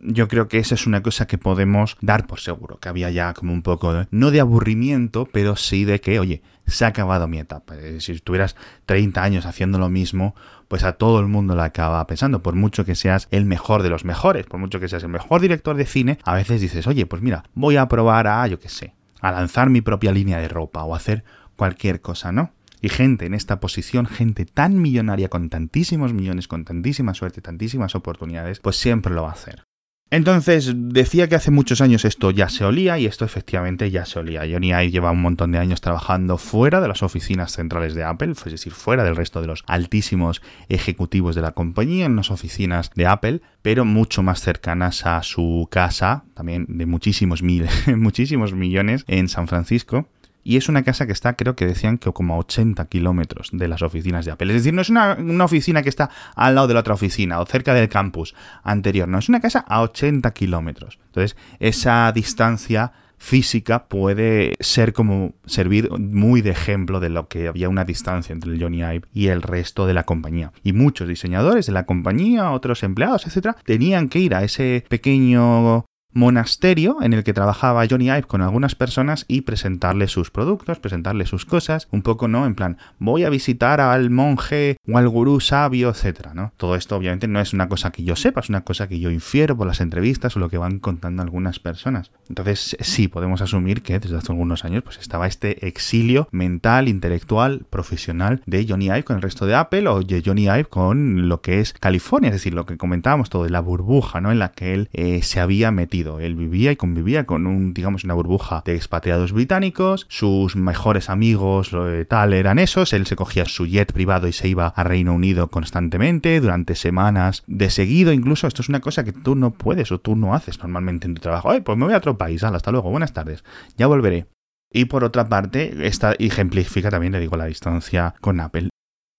yo 0.03 0.29
creo 0.29 0.49
que 0.49 0.59
esa 0.59 0.75
es 0.75 0.87
una 0.87 1.03
cosa 1.03 1.27
que 1.27 1.39
podemos 1.39 1.97
dar 2.01 2.27
por 2.27 2.41
seguro, 2.41 2.79
que 2.79 2.89
había 2.89 3.11
ya 3.11 3.35
como 3.35 3.53
un 3.53 3.63
poco, 3.63 4.07
no 4.11 4.31
de 4.31 4.41
aburrimiento, 4.41 5.29
pero 5.31 5.57
sí 5.57 5.85
de 5.85 6.01
que, 6.01 6.19
oye, 6.19 6.43
se 6.67 6.85
ha 6.85 6.89
acabado 6.89 7.29
mi 7.29 7.39
etapa. 7.39 7.75
Si 7.99 8.13
estuvieras 8.13 8.57
30 8.87 9.23
años 9.23 9.47
haciendo 9.47 9.79
lo 9.79 9.89
mismo, 9.89 10.35
pues 10.69 10.85
a 10.85 10.93
todo 10.93 11.21
el 11.21 11.27
mundo 11.27 11.55
le 11.55 11.63
acaba 11.63 12.07
pensando, 12.07 12.43
por 12.43 12.55
mucho 12.55 12.85
que 12.85 12.95
seas 12.95 13.29
el 13.31 13.45
mejor 13.45 13.83
de 13.83 13.91
los 13.91 14.05
mejores, 14.05 14.47
por 14.47 14.61
mucho 14.61 14.81
que 14.81 14.89
seas 14.89 15.03
el 15.03 15.09
mejor 15.11 15.41
director 15.41 15.77
de 15.77 15.87
cine, 15.87 16.19
a 16.25 16.35
veces 16.35 16.61
dices, 16.61 16.87
oye, 16.87 17.07
pues 17.07 17.23
mira, 17.23 17.45
voy 17.55 17.77
a 17.77 17.89
probar 17.89 18.27
a, 18.27 18.47
yo 18.47 18.59
qué 18.59 18.69
sé, 18.69 18.95
a 19.21 19.33
lanzar 19.33 19.71
mi 19.71 19.81
propia 19.81 20.13
línea 20.13 20.39
de 20.39 20.49
ropa 20.49 20.85
o 20.85 20.95
hacer 20.95 21.25
cualquier 21.57 22.01
cosa, 22.01 22.33
¿no? 22.33 22.53
Y 22.81 22.89
gente 22.89 23.27
en 23.27 23.35
esta 23.35 23.61
posición, 23.61 24.07
gente 24.07 24.47
tan 24.47 24.81
millonaria 24.81 25.29
con 25.29 25.51
tantísimos 25.51 26.15
millones, 26.15 26.49
con 26.49 26.65
tantísima 26.65 27.13
suerte, 27.13 27.43
tantísimas 27.43 27.95
oportunidades, 27.95 28.61
pues 28.61 28.77
siempre 28.77 29.15
lo 29.15 29.23
va 29.23 29.29
a 29.29 29.33
hacer. 29.33 29.65
Entonces, 30.13 30.73
decía 30.75 31.29
que 31.29 31.37
hace 31.37 31.53
muchos 31.53 31.81
años 31.81 32.05
esto 32.05 32.33
ya 32.33 32.49
se 32.49 32.65
olía 32.65 32.99
y 32.99 33.07
esto 33.07 33.25
efectivamente 33.25 33.93
ya 33.93 34.05
se 34.05 34.19
olía. 34.19 34.41
Johnny 34.41 34.71
Ive 34.71 34.91
lleva 34.91 35.13
un 35.13 35.23
montón 35.23 35.53
de 35.53 35.59
años 35.59 35.81
trabajando 35.81 36.37
fuera 36.37 36.81
de 36.81 36.89
las 36.89 37.05
oficinas 37.05 37.53
centrales 37.53 37.95
de 37.95 38.03
Apple, 38.03 38.33
es 38.33 38.45
decir, 38.45 38.73
fuera 38.73 39.05
del 39.05 39.15
resto 39.15 39.41
de 39.41 39.47
los 39.47 39.63
altísimos 39.69 40.43
ejecutivos 40.69 41.37
de 41.37 41.43
la 41.43 41.53
compañía, 41.53 42.07
en 42.07 42.17
las 42.17 42.33
oficinas 42.33 42.91
de 42.97 43.07
Apple, 43.07 43.41
pero 43.63 43.85
mucho 43.85 44.25
más 44.25 44.41
cercanas 44.41 45.07
a 45.07 45.23
su 45.23 45.69
casa, 45.71 46.25
también 46.35 46.67
de 46.69 46.87
muchísimos 46.87 47.45
miles, 47.45 47.71
muchísimos 47.97 48.53
millones 48.53 49.05
en 49.07 49.29
San 49.29 49.47
Francisco. 49.47 50.09
Y 50.43 50.57
es 50.57 50.69
una 50.69 50.83
casa 50.83 51.07
que 51.07 51.13
está, 51.13 51.35
creo 51.35 51.55
que 51.55 51.67
decían 51.67 51.99
que 51.99 52.13
como 52.13 52.35
a 52.35 52.39
80 52.39 52.85
kilómetros 52.87 53.51
de 53.53 53.69
las 53.69 53.83
oficinas 53.83 54.25
de 54.25 54.33
Apple. 54.33 54.49
Es 54.49 54.63
decir, 54.63 54.75
no 54.75 54.83
es 54.83 54.91
una, 54.91 55.17
oficina 55.45 55.83
que 55.83 55.89
está 55.89 56.11
al 56.35 56.55
lado 56.55 56.69
de 56.69 56.75
la 56.75 56.81
otra 56.81 56.95
oficina 56.95 57.41
o 57.41 57.47
cerca 57.47 57.75
del 57.75 57.89
campus 57.89 58.35
anterior. 58.63 59.09
No, 59.09 59.19
es 59.19 59.29
una 59.29 59.41
casa 59.41 59.61
a 59.61 59.83
80 59.83 60.31
kilómetros. 60.33 60.99
Entonces, 61.07 61.37
esa 61.59 62.11
distancia 62.13 62.93
física 63.21 63.87
puede 63.87 64.57
ser 64.61 64.95
como 64.95 65.35
servir 65.45 65.91
muy 65.91 66.41
de 66.41 66.51
ejemplo 66.51 67.01
de 67.01 67.11
lo 67.11 67.29
que 67.29 67.49
había 67.49 67.69
una 67.69 67.85
distancia 67.85 68.33
entre 68.33 68.59
Johnny 68.59 68.79
Ive 68.79 69.03
y 69.13 69.27
el 69.27 69.43
resto 69.43 69.87
de 69.87 69.93
la 69.93 70.05
compañía. 70.05 70.53
Y 70.65 70.73
muchos 70.73 71.07
diseñadores 71.07 71.67
de 71.67 71.73
la 71.73 71.85
compañía, 71.85 72.51
otros 72.51 72.83
empleados, 72.83 73.27
etcétera, 73.27 73.57
tenían 73.65 74.09
que 74.09 74.21
ir 74.21 74.35
a 74.35 74.43
ese 74.43 74.85
pequeño 74.89 75.85
monasterio 76.13 76.99
en 77.03 77.13
el 77.13 77.25
que 77.25 77.33
trabajaba 77.33 77.87
Johnny 77.89 78.07
Ive 78.07 78.25
con 78.25 78.43
algunas 78.43 78.75
personas 78.75 79.25
y 79.29 79.43
presentarle 79.43 80.09
sus 80.09 80.31
productos, 80.31 80.79
presentarle 80.79 81.27
sus 81.27 81.45
cosas, 81.45 81.89
un 81.91 82.03
poco, 82.03 82.29
¿no? 82.29 82.47
En 82.47 82.55
plan, 82.55 82.79
voy 82.99 83.25
a 83.25 83.31
visitar 83.31 83.81
al 83.81 84.11
monje 84.11 84.77
o 84.89 84.99
al 84.99 85.09
gurú 85.09 85.41
sabio, 85.41 85.91
etcétera, 85.91 86.35
¿no? 86.35 86.53
Todo 86.57 86.75
esto 86.75 86.97
obviamente 86.97 87.29
no 87.29 87.41
es 87.41 87.53
una 87.53 87.69
cosa 87.69 87.91
que 87.91 88.03
yo 88.03 88.17
sepa, 88.17 88.41
es 88.41 88.49
una 88.49 88.63
cosa 88.63 88.89
que 88.89 88.99
yo 88.99 89.11
infiero 89.11 89.57
por 89.57 89.67
las 89.67 89.81
entrevistas 89.81 90.37
o 90.37 90.41
lo 90.41 90.49
que 90.49 90.59
van 90.59 90.79
contando 90.79 91.23
algunas 91.23 91.59
personas. 91.59 92.11
Entonces, 92.29 92.77
sí, 92.81 93.09
podemos 93.09 93.41
asumir 93.41 93.83
que 93.83 93.99
desde 93.99 94.17
hace 94.17 94.33
algunos 94.33 94.65
años 94.65 94.83
pues 94.83 94.99
estaba 94.99 95.27
este 95.27 95.67
exilio 95.67 96.29
mental, 96.31 96.89
intelectual, 96.89 97.67
profesional 97.71 98.43
de 98.47 98.67
Johnny 98.69 98.87
Ive 98.87 99.05
con 99.05 99.17
el 99.17 99.23
resto 99.23 99.47
de 99.47 99.55
Apple 99.55 99.89
o 99.89 100.03
de 100.03 100.23
Johnny 100.25 100.45
Ive 100.45 100.65
con 100.65 101.29
lo 101.29 101.41
que 101.41 101.61
es 101.61 101.73
California, 101.75 102.29
es 102.29 102.35
decir, 102.35 102.55
lo 102.55 102.67
que 102.67 102.77
comentábamos 102.77 103.31
todo 103.31 103.45
de 103.45 103.51
la 103.51 103.61
burbuja, 103.61 104.21
¿no? 104.21 104.33
En 104.33 104.39
la 104.39 104.53
que 104.53 104.75
él 104.75 104.89
eh, 104.93 105.23
se 105.23 105.41
había 105.41 105.71
metido 105.71 106.00
Él 106.01 106.35
vivía 106.35 106.73
y 106.73 106.77
convivía 106.77 107.27
con 107.27 107.47
un, 107.47 107.75
digamos, 107.75 108.05
una 108.05 108.15
burbuja 108.15 108.63
de 108.65 108.75
expatriados 108.75 109.33
británicos, 109.33 110.07
sus 110.09 110.57
mejores 110.57 111.11
amigos 111.11 111.71
tal 112.09 112.33
eran 112.33 112.59
esos, 112.59 112.93
él 112.93 113.07
se 113.07 113.17
cogía 113.17 113.45
su 113.45 113.67
jet 113.67 113.93
privado 113.93 114.27
y 114.27 114.33
se 114.33 114.49
iba 114.49 114.69
a 114.69 114.85
Reino 114.85 115.15
Unido 115.15 115.49
constantemente 115.49 116.41
durante 116.41 116.75
semanas 116.75 117.45
de 117.47 117.71
seguido, 117.71 118.13
incluso 118.13 118.47
esto 118.47 118.63
es 118.63 118.69
una 118.69 118.81
cosa 118.81 119.05
que 119.05 119.13
tú 119.13 119.35
no 119.35 119.53
puedes 119.53 119.93
o 119.93 120.01
tú 120.01 120.17
no 120.17 120.35
haces 120.35 120.59
normalmente 120.59 121.07
en 121.07 121.15
tu 121.15 121.21
trabajo. 121.21 121.51
Ay, 121.51 121.61
pues 121.61 121.77
me 121.77 121.85
voy 121.85 121.95
a 121.95 121.99
otro 121.99 122.17
país, 122.17 122.43
hasta 122.43 122.73
luego, 122.73 122.91
buenas 122.91 123.13
tardes, 123.13 123.45
ya 123.77 123.87
volveré. 123.87 124.27
Y 124.73 124.85
por 124.85 125.05
otra 125.05 125.29
parte, 125.29 125.87
esta 125.87 126.13
ejemplifica 126.13 126.91
también, 126.91 127.13
le 127.13 127.21
digo, 127.21 127.37
la 127.37 127.47
distancia 127.47 128.15
con 128.21 128.39
Apple. 128.41 128.71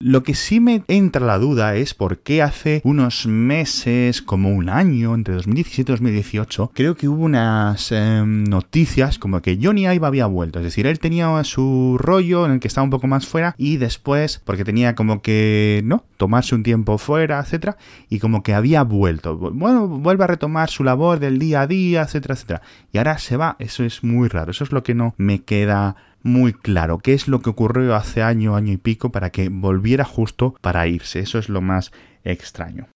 Lo 0.03 0.24
que 0.24 0.34
sí 0.34 0.60
me 0.60 0.84
entra 0.88 1.24
la 1.27 1.38
duda 1.38 1.75
es 1.75 1.93
por 1.93 2.17
qué 2.17 2.41
hace 2.41 2.81
unos 2.84 3.27
meses, 3.27 4.24
como 4.24 4.50
un 4.50 4.67
año, 4.67 5.13
entre 5.13 5.36
2017 5.36 5.91
y 5.91 5.93
2018, 5.93 6.72
creo 6.74 6.96
que 6.96 7.08
hubo 7.08 7.24
unas 7.24 7.91
em, 7.91 8.43
noticias 8.46 9.20
como 9.20 9.43
que 9.43 9.60
Johnny 9.62 9.86
Ive 9.86 10.08
había 10.08 10.25
vuelto. 10.25 10.58
Es 10.58 10.65
decir, 10.65 10.88
él 10.88 10.98
tenía 10.98 11.43
su 11.43 11.98
rollo 12.00 12.48
en 12.48 12.53
el 12.53 12.60
que 12.60 12.67
estaba 12.67 12.84
un 12.84 12.89
poco 12.89 13.05
más 13.05 13.27
fuera 13.27 13.53
y 13.60 13.77
después, 13.77 14.41
porque 14.43 14.65
tenía 14.65 14.96
como 14.96 15.22
que, 15.22 15.81
¿no? 15.86 16.03
Tomarse 16.17 16.55
un 16.55 16.63
tiempo 16.63 16.98
fuera, 16.98 17.39
etcétera, 17.39 17.77
y 18.10 18.17
como 18.17 18.41
que 18.41 18.55
había 18.55 18.81
vuelto. 18.81 19.38
Bueno, 19.38 19.88
vuelve 19.88 20.24
a 20.24 20.27
retomar 20.27 20.72
su 20.72 20.84
labor 20.84 21.20
del 21.20 21.38
día 21.38 21.62
a 21.62 21.67
día, 21.67 22.01
etcétera, 22.01 22.34
etcétera. 22.34 22.62
Y 22.91 22.98
ahora 22.98 23.20
se 23.20 23.38
va. 23.38 23.55
Eso 23.60 23.84
es 23.84 24.03
muy 24.03 24.29
raro. 24.29 24.50
Eso 24.50 24.63
es 24.63 24.72
lo 24.72 24.81
que 24.81 24.96
no 24.96 25.13
me 25.17 25.43
queda 25.43 25.96
muy 26.24 26.54
claro 26.54 27.00
qué 27.00 27.13
es 27.13 27.28
lo 27.28 27.42
que 27.42 27.50
ocurrió 27.50 27.96
hace 27.96 28.22
año, 28.22 28.56
año 28.56 28.74
y 28.74 28.78
pico 28.78 29.12
para 29.12 29.30
que 29.30 29.50
volviera 29.50 30.06
justo 30.06 30.56
para 30.62 30.88
irse. 30.88 31.20
Eso 31.20 31.40
es 31.40 31.50
lo 31.50 31.62
más 31.62 31.92
extraño. 32.24 32.88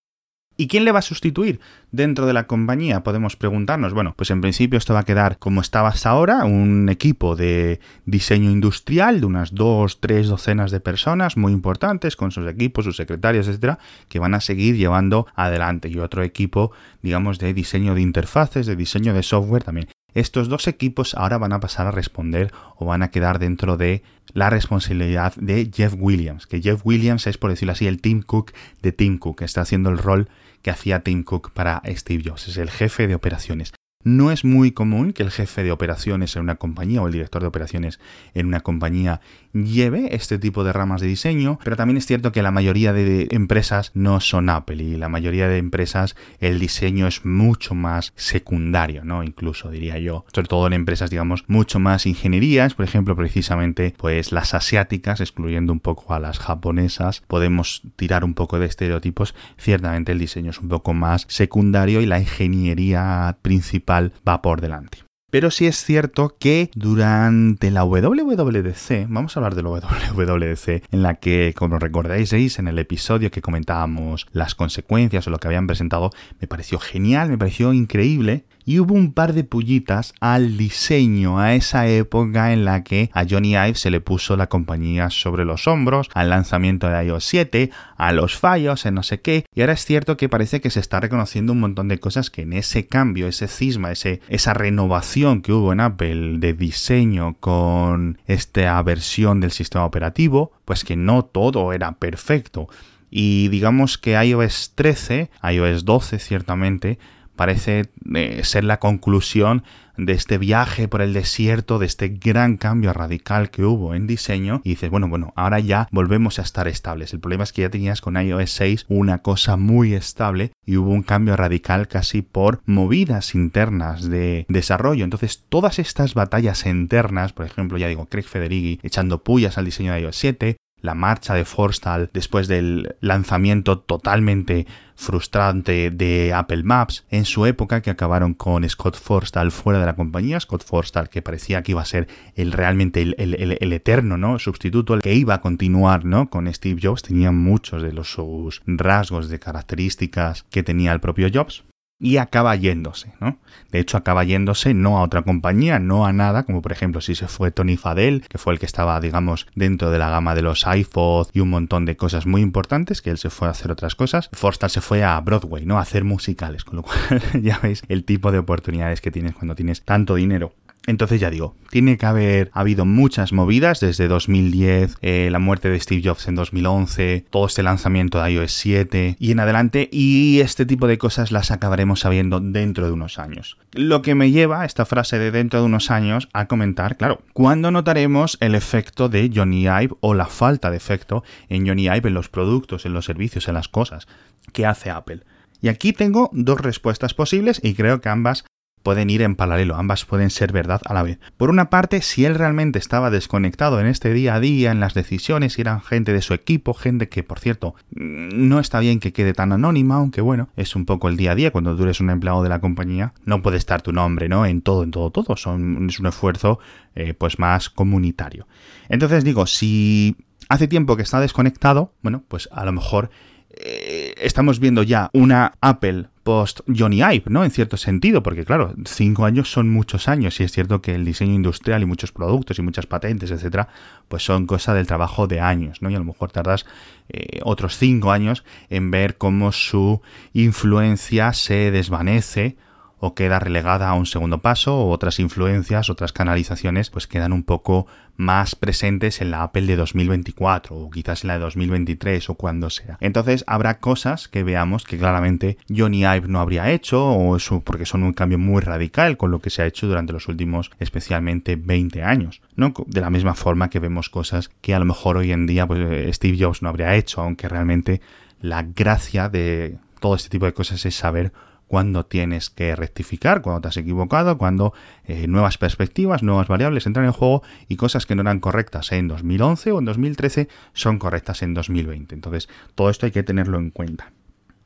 ¿Y 0.57 0.67
quién 0.67 0.85
le 0.85 0.93
va 0.93 0.99
a 0.99 1.01
sustituir 1.01 1.59
dentro 1.91 2.25
de 2.25 2.33
la 2.33 2.47
compañía? 2.47 3.03
Podemos 3.03 3.35
preguntarnos. 3.35 3.93
Bueno, 3.93 4.13
pues 4.15 4.31
en 4.31 4.39
principio 4.39 4.77
esto 4.77 4.93
va 4.93 5.01
a 5.01 5.05
quedar 5.05 5.37
como 5.37 5.59
estaba 5.59 5.89
hasta 5.89 6.09
ahora, 6.09 6.45
un 6.45 6.87
equipo 6.87 7.35
de 7.35 7.81
diseño 8.05 8.49
industrial 8.49 9.19
de 9.19 9.25
unas 9.25 9.53
dos, 9.53 9.99
tres 9.99 10.27
docenas 10.27 10.71
de 10.71 10.79
personas 10.79 11.35
muy 11.35 11.51
importantes, 11.51 12.15
con 12.15 12.31
sus 12.31 12.47
equipos, 12.47 12.85
sus 12.85 12.95
secretarios, 12.95 13.49
etcétera, 13.49 13.79
que 14.07 14.19
van 14.19 14.33
a 14.33 14.39
seguir 14.39 14.77
llevando 14.77 15.27
adelante. 15.35 15.89
Y 15.89 15.99
otro 15.99 16.23
equipo, 16.23 16.71
digamos, 17.01 17.37
de 17.37 17.53
diseño 17.53 17.93
de 17.93 18.01
interfaces, 18.01 18.65
de 18.65 18.77
diseño 18.77 19.13
de 19.13 19.23
software 19.23 19.63
también. 19.63 19.89
Estos 20.15 20.47
dos 20.47 20.67
equipos 20.67 21.13
ahora 21.13 21.37
van 21.37 21.51
a 21.51 21.59
pasar 21.59 21.87
a 21.87 21.91
responder 21.91 22.51
o 22.77 22.85
van 22.85 23.03
a 23.03 23.11
quedar 23.11 23.37
dentro 23.37 23.75
de 23.75 24.01
la 24.33 24.49
responsabilidad 24.49 25.35
de 25.35 25.69
Jeff 25.73 25.93
Williams, 25.97 26.47
que 26.47 26.61
Jeff 26.61 26.81
Williams 26.85 27.27
es, 27.27 27.37
por 27.37 27.49
decirlo 27.49 27.73
así, 27.73 27.85
el 27.85 27.99
Tim 27.99 28.21
Cook 28.21 28.53
de 28.81 28.93
Tim 28.93 29.17
Cook, 29.17 29.41
está 29.41 29.61
haciendo 29.61 29.89
el 29.89 29.97
rol 29.97 30.29
que 30.61 30.71
hacía 30.71 31.01
Tim 31.01 31.23
Cook 31.23 31.51
para 31.51 31.81
Steve 31.85 32.23
Jobs, 32.25 32.47
es 32.47 32.57
el 32.57 32.71
jefe 32.71 33.07
de 33.07 33.15
operaciones. 33.15 33.73
No 34.05 34.29
es 34.29 34.45
muy 34.45 34.71
común 34.71 35.13
que 35.13 35.23
el 35.23 35.31
jefe 35.31 35.63
de 35.63 35.71
operaciones 35.71 36.35
en 36.35 36.43
una 36.43 36.57
compañía 36.57 37.01
o 37.01 37.07
el 37.07 37.13
director 37.13 37.41
de 37.41 37.47
operaciones 37.47 37.99
en 38.35 38.45
una 38.45 38.59
compañía 38.59 39.19
lleve 39.51 40.13
este 40.13 40.37
tipo 40.37 40.63
de 40.63 40.73
ramas 40.73 41.01
de 41.01 41.07
diseño, 41.07 41.57
pero 41.63 41.75
también 41.75 41.97
es 41.97 42.05
cierto 42.05 42.31
que 42.31 42.43
la 42.43 42.51
mayoría 42.51 42.93
de 42.93 43.27
empresas 43.31 43.89
no 43.95 44.19
son 44.19 44.49
Apple 44.49 44.83
y 44.83 44.95
la 44.97 45.09
mayoría 45.09 45.47
de 45.47 45.57
empresas 45.57 46.15
el 46.39 46.59
diseño 46.59 47.07
es 47.07 47.25
mucho 47.25 47.73
más 47.73 48.13
secundario, 48.15 49.03
¿no? 49.03 49.23
Incluso 49.23 49.71
diría 49.71 49.97
yo, 49.97 50.23
sobre 50.31 50.49
todo 50.49 50.67
en 50.67 50.73
empresas 50.73 51.09
digamos 51.09 51.45
mucho 51.47 51.79
más 51.79 52.05
ingenierías, 52.05 52.75
por 52.75 52.85
ejemplo, 52.85 53.15
precisamente 53.15 53.95
pues 53.97 54.31
las 54.31 54.53
asiáticas, 54.53 55.19
excluyendo 55.19 55.73
un 55.73 55.79
poco 55.79 56.13
a 56.13 56.19
las 56.19 56.37
japonesas, 56.37 57.23
podemos 57.25 57.81
tirar 57.95 58.23
un 58.23 58.35
poco 58.35 58.59
de 58.59 58.67
estereotipos, 58.67 59.33
ciertamente 59.57 60.11
el 60.11 60.19
diseño 60.19 60.51
es 60.51 60.59
un 60.59 60.69
poco 60.69 60.93
más 60.93 61.25
secundario 61.27 62.01
y 62.01 62.05
la 62.05 62.19
ingeniería 62.19 63.37
principal 63.41 63.94
va 64.27 64.41
por 64.41 64.61
delante. 64.61 65.03
Pero 65.31 65.51
sí 65.51 65.65
es 65.65 65.83
cierto 65.83 66.35
que 66.39 66.69
durante 66.75 67.71
la 67.71 67.83
WWDC, 67.83 69.07
vamos 69.09 69.35
a 69.35 69.39
hablar 69.39 69.55
de 69.55 69.63
la 69.63 69.69
WWDC, 69.69 70.83
en 70.91 71.03
la 71.03 71.15
que, 71.15 71.53
como 71.57 71.79
recordáis, 71.79 72.31
en 72.59 72.67
el 72.67 72.79
episodio 72.79 73.31
que 73.31 73.41
comentábamos 73.41 74.27
las 74.31 74.55
consecuencias 74.55 75.27
o 75.27 75.31
lo 75.31 75.39
que 75.39 75.47
habían 75.47 75.67
presentado, 75.67 76.11
me 76.39 76.47
pareció 76.47 76.79
genial, 76.79 77.29
me 77.29 77.37
pareció 77.37 77.73
increíble 77.73 78.45
y 78.65 78.79
hubo 78.79 78.95
un 78.95 79.13
par 79.13 79.33
de 79.33 79.43
pullitas 79.43 80.13
al 80.19 80.57
diseño, 80.57 81.39
a 81.39 81.53
esa 81.53 81.87
época 81.87 82.51
en 82.51 82.65
la 82.65 82.83
que 82.83 83.11
a 83.13 83.25
Johnny 83.29 83.55
Ive 83.55 83.75
se 83.75 83.91
le 83.91 84.01
puso 84.01 84.35
la 84.37 84.47
compañía 84.47 85.09
sobre 85.11 85.45
los 85.45 85.67
hombros, 85.67 86.09
al 86.13 86.29
lanzamiento 86.29 86.89
de 86.89 87.05
iOS 87.05 87.25
7, 87.25 87.71
a 87.95 88.11
los 88.11 88.37
fallos, 88.37 88.85
en 88.85 88.95
no 88.95 89.03
sé 89.03 89.21
qué, 89.21 89.45
y 89.53 89.61
ahora 89.61 89.73
es 89.73 89.85
cierto 89.85 90.17
que 90.17 90.29
parece 90.29 90.61
que 90.61 90.71
se 90.71 90.79
está 90.79 90.99
reconociendo 90.99 91.53
un 91.53 91.59
montón 91.59 91.87
de 91.87 91.99
cosas 91.99 92.29
que 92.29 92.41
en 92.41 92.53
ese 92.53 92.87
cambio, 92.87 93.27
ese 93.27 93.47
cisma, 93.47 93.91
ese, 93.91 94.21
esa 94.29 94.53
renovación 94.53 95.14
que 95.15 95.53
hubo 95.53 95.71
en 95.71 95.79
Apple 95.79 96.39
de 96.39 96.51
diseño 96.51 97.37
con 97.39 98.17
esta 98.27 98.81
versión 98.83 99.39
del 99.39 99.51
sistema 99.51 99.85
operativo, 99.85 100.51
pues 100.65 100.83
que 100.83 100.97
no 100.97 101.23
todo 101.23 101.71
era 101.71 101.93
perfecto. 101.93 102.67
Y 103.09 103.47
digamos 103.47 103.97
que 103.97 104.21
iOS 104.21 104.73
13, 104.75 105.29
iOS 105.53 105.85
12 105.85 106.19
ciertamente, 106.19 106.99
parece 107.37 107.85
eh, 108.13 108.41
ser 108.43 108.65
la 108.65 108.79
conclusión 108.79 109.63
de 109.97 110.13
este 110.13 110.37
viaje 110.37 110.87
por 110.87 111.01
el 111.01 111.13
desierto, 111.13 111.79
de 111.79 111.85
este 111.85 112.09
gran 112.09 112.57
cambio 112.57 112.93
radical 112.93 113.49
que 113.49 113.63
hubo 113.63 113.95
en 113.95 114.07
diseño 114.07 114.61
y 114.63 114.69
dices, 114.69 114.89
bueno, 114.89 115.07
bueno, 115.07 115.33
ahora 115.35 115.59
ya 115.59 115.87
volvemos 115.91 116.39
a 116.39 116.41
estar 116.41 116.67
estables. 116.67 117.13
El 117.13 117.19
problema 117.19 117.43
es 117.43 117.53
que 117.53 117.61
ya 117.63 117.69
tenías 117.69 118.01
con 118.01 118.15
iOS 118.17 118.51
6 118.51 118.85
una 118.89 119.19
cosa 119.19 119.57
muy 119.57 119.93
estable 119.93 120.51
y 120.65 120.77
hubo 120.77 120.91
un 120.91 121.03
cambio 121.03 121.35
radical 121.35 121.87
casi 121.87 122.21
por 122.21 122.61
movidas 122.65 123.35
internas 123.35 124.09
de 124.09 124.45
desarrollo. 124.49 125.03
Entonces, 125.03 125.43
todas 125.49 125.79
estas 125.79 126.13
batallas 126.13 126.65
internas, 126.65 127.33
por 127.33 127.45
ejemplo, 127.45 127.77
ya 127.77 127.87
digo, 127.87 128.05
Craig 128.07 128.25
Federighi 128.25 128.79
echando 128.83 129.23
pullas 129.23 129.57
al 129.57 129.65
diseño 129.65 129.93
de 129.93 130.01
iOS 130.01 130.15
7, 130.15 130.57
la 130.85 130.95
marcha 130.95 131.33
de 131.33 131.45
Forstall 131.45 132.09
después 132.13 132.47
del 132.47 132.95
lanzamiento 133.01 133.79
totalmente 133.79 134.67
frustrante 134.95 135.91
de 135.91 136.33
Apple 136.33 136.63
Maps 136.63 137.05
en 137.09 137.25
su 137.25 137.45
época 137.45 137.81
que 137.81 137.89
acabaron 137.89 138.33
con 138.33 138.67
Scott 138.69 138.95
Forstall 138.97 139.51
fuera 139.51 139.79
de 139.79 139.85
la 139.85 139.95
compañía, 139.95 140.39
Scott 140.39 140.63
Forstall 140.63 141.09
que 141.09 141.21
parecía 141.21 141.63
que 141.63 141.73
iba 141.73 141.81
a 141.81 141.85
ser 141.85 142.07
el 142.35 142.53
realmente 142.53 143.01
el, 143.01 143.73
eterno 143.73 144.17
¿no? 144.17 144.39
sustituto, 144.39 144.93
el 144.93 145.01
que 145.01 145.15
iba 145.15 145.33
a 145.33 145.41
continuar 145.41 146.05
¿no? 146.05 146.29
con 146.29 146.51
Steve 146.53 146.79
Jobs, 146.81 147.01
tenía 147.01 147.31
muchos 147.31 147.81
de 147.81 147.91
los 147.91 148.11
sus 148.11 148.61
rasgos 148.65 149.27
de 149.27 149.39
características 149.39 150.43
que 150.49 150.63
tenía 150.63 150.93
el 150.93 151.01
propio 151.01 151.29
Jobs 151.33 151.65
y 151.99 152.17
acaba 152.17 152.55
yéndose, 152.55 153.13
¿no? 153.21 153.37
De 153.71 153.79
hecho, 153.79 153.97
acaba 153.97 154.23
yéndose 154.23 154.73
no 154.73 154.97
a 154.97 155.03
otra 155.03 155.21
compañía, 155.21 155.79
no 155.79 156.05
a 156.05 156.13
nada, 156.13 156.43
como 156.43 156.61
por 156.61 156.71
ejemplo 156.71 157.01
si 157.01 157.15
se 157.15 157.27
fue 157.27 157.51
Tony 157.51 157.77
Fadell, 157.77 158.27
que 158.27 158.37
fue 158.37 158.53
el 158.53 158.59
que 158.59 158.65
estaba, 158.65 158.99
digamos, 158.99 159.47
dentro 159.55 159.91
de 159.91 159.99
la 159.99 160.09
gama 160.09 160.35
de 160.35 160.41
los 160.41 160.67
iPhones 160.67 161.29
y 161.33 161.39
un 161.39 161.49
montón 161.49 161.85
de 161.85 161.95
cosas 161.95 162.25
muy 162.25 162.41
importantes, 162.41 163.01
que 163.01 163.11
él 163.11 163.17
se 163.17 163.29
fue 163.29 163.47
a 163.47 163.51
hacer 163.51 163.71
otras 163.71 163.95
cosas. 163.95 164.29
Forster 164.33 164.69
se 164.69 164.81
fue 164.81 165.03
a 165.03 165.19
Broadway, 165.21 165.65
¿no? 165.65 165.77
A 165.77 165.81
hacer 165.81 166.03
musicales, 166.03 166.63
con 166.63 166.77
lo 166.77 166.83
cual 166.83 167.21
ya 167.41 167.59
veis 167.59 167.83
el 167.87 168.03
tipo 168.03 168.31
de 168.31 168.39
oportunidades 168.39 169.01
que 169.01 169.11
tienes 169.11 169.33
cuando 169.33 169.55
tienes 169.55 169.83
tanto 169.83 170.15
dinero. 170.15 170.53
Entonces 170.87 171.19
ya 171.19 171.29
digo, 171.29 171.55
tiene 171.69 171.97
que 171.97 172.05
haber 172.05 172.51
habido 172.53 172.85
muchas 172.85 173.33
movidas 173.33 173.79
desde 173.79 174.07
2010, 174.07 174.97
eh, 175.01 175.29
la 175.31 175.39
muerte 175.39 175.69
de 175.69 175.79
Steve 175.79 176.01
Jobs 176.03 176.27
en 176.27 176.35
2011, 176.35 177.25
todo 177.29 177.47
este 177.47 177.63
lanzamiento 177.63 178.21
de 178.21 178.31
iOS 178.31 178.51
7 178.51 179.15
y 179.19 179.31
en 179.31 179.39
adelante, 179.39 179.89
y 179.91 180.39
este 180.41 180.65
tipo 180.65 180.87
de 180.87 180.97
cosas 180.97 181.31
las 181.31 181.51
acabaremos 181.51 182.01
sabiendo 182.01 182.39
dentro 182.39 182.85
de 182.85 182.91
unos 182.91 183.17
años. 183.17 183.57
Lo 183.73 184.01
que 184.01 184.15
me 184.15 184.31
lleva 184.31 184.65
esta 184.65 184.85
frase 184.85 185.17
de 185.17 185.31
dentro 185.31 185.59
de 185.59 185.65
unos 185.65 185.89
años 185.89 186.29
a 186.33 186.47
comentar, 186.47 186.97
claro, 186.97 187.21
¿cuándo 187.33 187.71
notaremos 187.71 188.37
el 188.39 188.53
efecto 188.53 189.09
de 189.09 189.31
Johnny 189.33 189.63
Ive 189.63 189.95
o 190.01 190.13
la 190.13 190.27
falta 190.27 190.69
de 190.69 190.77
efecto 190.77 191.23
en 191.49 191.67
Johnny 191.67 191.85
Ive 191.85 192.09
en 192.09 192.13
los 192.13 192.29
productos, 192.29 192.85
en 192.85 192.93
los 192.93 193.05
servicios, 193.05 193.47
en 193.47 193.55
las 193.55 193.67
cosas 193.67 194.07
que 194.53 194.65
hace 194.65 194.91
Apple? 194.91 195.23
Y 195.61 195.69
aquí 195.69 195.93
tengo 195.93 196.29
dos 196.31 196.61
respuestas 196.61 197.13
posibles 197.13 197.59
y 197.63 197.73
creo 197.73 198.01
que 198.01 198.09
ambas 198.09 198.45
pueden 198.85 199.09
ir 199.09 199.23
en 199.23 199.35
paralelo, 199.35 199.75
ambas 199.75 200.05
pueden 200.05 200.29
ser 200.29 200.53
verdad 200.53 200.79
a 200.85 200.93
la 200.93 201.01
vez. 201.01 201.17
Por 201.37 201.49
una 201.49 201.71
parte, 201.71 202.03
si 202.03 202.23
él 202.23 202.35
realmente 202.35 202.77
estaba 202.77 203.09
desconectado 203.09 203.79
en 203.79 203.87
este 203.87 204.13
día 204.13 204.35
a 204.35 204.39
día, 204.39 204.71
en 204.71 204.79
las 204.79 204.93
decisiones, 204.93 205.57
eran 205.57 205.81
gente 205.81 206.13
de 206.13 206.21
su 206.21 206.35
equipo, 206.35 206.75
gente 206.75 207.09
que, 207.09 207.23
por 207.23 207.39
cierto, 207.39 207.73
no 207.89 208.59
está 208.59 208.79
bien 208.79 208.99
que 208.99 209.11
quede 209.11 209.33
tan 209.33 209.51
anónima, 209.51 209.95
aunque 209.95 210.21
bueno, 210.21 210.49
es 210.55 210.75
un 210.75 210.85
poco 210.85 211.09
el 211.09 211.17
día 211.17 211.31
a 211.31 211.35
día, 211.35 211.49
cuando 211.49 211.75
tú 211.75 211.81
eres 211.81 211.99
un 211.99 212.11
empleado 212.11 212.43
de 212.43 212.49
la 212.49 212.61
compañía, 212.61 213.13
no 213.25 213.41
puede 213.41 213.57
estar 213.57 213.81
tu 213.81 213.91
nombre, 213.91 214.29
¿no? 214.29 214.45
En 214.45 214.61
todo, 214.61 214.83
en 214.83 214.91
todo, 214.91 215.09
todo, 215.09 215.35
Son, 215.35 215.89
es 215.89 215.99
un 215.99 216.05
esfuerzo 216.05 216.59
eh, 216.93 217.15
pues 217.15 217.39
más 217.39 217.71
comunitario. 217.71 218.47
Entonces 218.87 219.23
digo, 219.23 219.47
si 219.47 220.15
hace 220.47 220.67
tiempo 220.67 220.95
que 220.95 221.01
está 221.01 221.19
desconectado, 221.19 221.91
bueno, 222.03 222.23
pues 222.27 222.49
a 222.51 222.63
lo 222.63 222.71
mejor 222.71 223.09
eh, 223.49 224.13
estamos 224.17 224.59
viendo 224.59 224.83
ya 224.83 225.09
una 225.11 225.53
Apple 225.59 226.09
post 226.25 226.61
Johnny 226.67 227.03
Ive, 227.03 227.25
¿no? 227.27 227.43
En 227.43 227.51
cierto 227.51 227.77
sentido, 227.77 228.23
porque 228.23 228.45
claro, 228.45 228.73
cinco 228.85 229.25
años 229.25 229.51
son 229.51 229.69
muchos 229.69 230.07
años 230.07 230.39
y 230.39 230.43
es 230.43 230.51
cierto 230.51 230.81
que 230.81 230.95
el 230.95 231.05
diseño 231.05 231.35
industrial 231.35 231.83
y 231.83 231.85
muchos 231.85 232.11
productos 232.11 232.57
y 232.57 232.63
muchas 232.63 232.87
patentes, 232.87 233.29
etcétera, 233.29 233.67
pues 234.07 234.25
son 234.25 234.47
cosa 234.47 234.73
del 234.73 234.87
trabajo 234.87 235.27
de 235.27 235.39
años, 235.39 235.83
¿no? 235.83 235.91
Y 235.91 235.95
a 235.95 235.99
lo 235.99 236.03
mejor 236.03 236.31
tardas 236.31 236.65
eh, 237.09 237.41
otros 237.43 237.77
cinco 237.77 238.11
años 238.11 238.43
en 238.71 238.89
ver 238.89 239.17
cómo 239.17 239.51
su 239.51 240.01
influencia 240.33 241.31
se 241.33 241.69
desvanece 241.69 242.57
o 242.99 243.13
queda 243.13 243.39
relegada 243.39 243.89
a 243.89 243.93
un 243.93 244.05
segundo 244.05 244.39
paso 244.39 244.77
o 244.77 244.89
otras 244.89 245.19
influencias, 245.19 245.89
otras 245.89 246.13
canalizaciones 246.13 246.89
pues 246.89 247.07
quedan 247.07 247.33
un 247.33 247.43
poco 247.43 247.87
más 248.17 248.55
presentes 248.55 249.21
en 249.21 249.31
la 249.31 249.43
Apple 249.43 249.65
de 249.65 249.75
2024 249.75 250.75
o 250.75 250.89
quizás 250.89 251.23
en 251.23 251.29
la 251.29 251.33
de 251.33 251.41
2023 251.41 252.29
o 252.29 252.35
cuando 252.35 252.69
sea. 252.69 252.97
Entonces 253.01 253.43
habrá 253.47 253.79
cosas 253.79 254.27
que 254.27 254.43
veamos 254.43 254.85
que 254.85 254.97
claramente 254.97 255.57
Johnny 255.75 256.01
Ive 256.01 256.27
no 256.27 256.39
habría 256.39 256.71
hecho 256.71 257.05
o 257.05 257.35
eso 257.35 257.61
porque 257.61 257.85
son 257.85 258.03
un 258.03 258.13
cambio 258.13 258.37
muy 258.37 258.61
radical 258.61 259.17
con 259.17 259.31
lo 259.31 259.39
que 259.39 259.49
se 259.49 259.61
ha 259.61 259.65
hecho 259.65 259.87
durante 259.87 260.13
los 260.13 260.27
últimos 260.27 260.71
especialmente 260.79 261.57
20 261.57 262.03
años, 262.03 262.41
¿no? 262.55 262.73
De 262.87 263.01
la 263.01 263.09
misma 263.09 263.35
forma 263.35 263.69
que 263.69 263.79
vemos 263.79 264.09
cosas 264.09 264.49
que 264.61 264.73
a 264.73 264.79
lo 264.79 264.85
mejor 264.85 265.17
hoy 265.17 265.31
en 265.31 265.45
día 265.45 265.67
pues, 265.67 265.79
eh, 265.81 266.11
Steve 266.13 266.37
Jobs 266.39 266.61
no 266.61 266.69
habría 266.69 266.95
hecho, 266.95 267.21
aunque 267.21 267.49
realmente 267.49 268.01
la 268.41 268.63
gracia 268.63 269.29
de 269.29 269.77
todo 269.99 270.15
este 270.15 270.29
tipo 270.29 270.45
de 270.45 270.53
cosas 270.53 270.85
es 270.85 270.95
saber 270.95 271.33
cuándo 271.67 272.05
tienes 272.05 272.49
que 272.49 272.75
rectificar, 272.75 273.41
cuando 273.41 273.61
te 273.61 273.67
has 273.69 273.77
equivocado, 273.77 274.37
cuando 274.37 274.73
eh, 275.05 275.27
nuevas 275.27 275.57
perspectivas, 275.57 276.23
nuevas 276.23 276.47
variables 276.47 276.85
entran 276.85 277.05
en 277.05 277.11
juego 277.11 277.43
y 277.67 277.75
cosas 277.75 278.05
que 278.05 278.15
no 278.15 278.21
eran 278.21 278.39
correctas 278.39 278.91
en 278.91 279.07
2011 279.07 279.71
o 279.71 279.79
en 279.79 279.85
2013 279.85 280.47
son 280.73 280.99
correctas 280.99 281.41
en 281.41 281.53
2020. 281.53 282.15
Entonces, 282.15 282.49
todo 282.75 282.89
esto 282.89 283.05
hay 283.05 283.11
que 283.11 283.23
tenerlo 283.23 283.57
en 283.57 283.71
cuenta. 283.71 284.11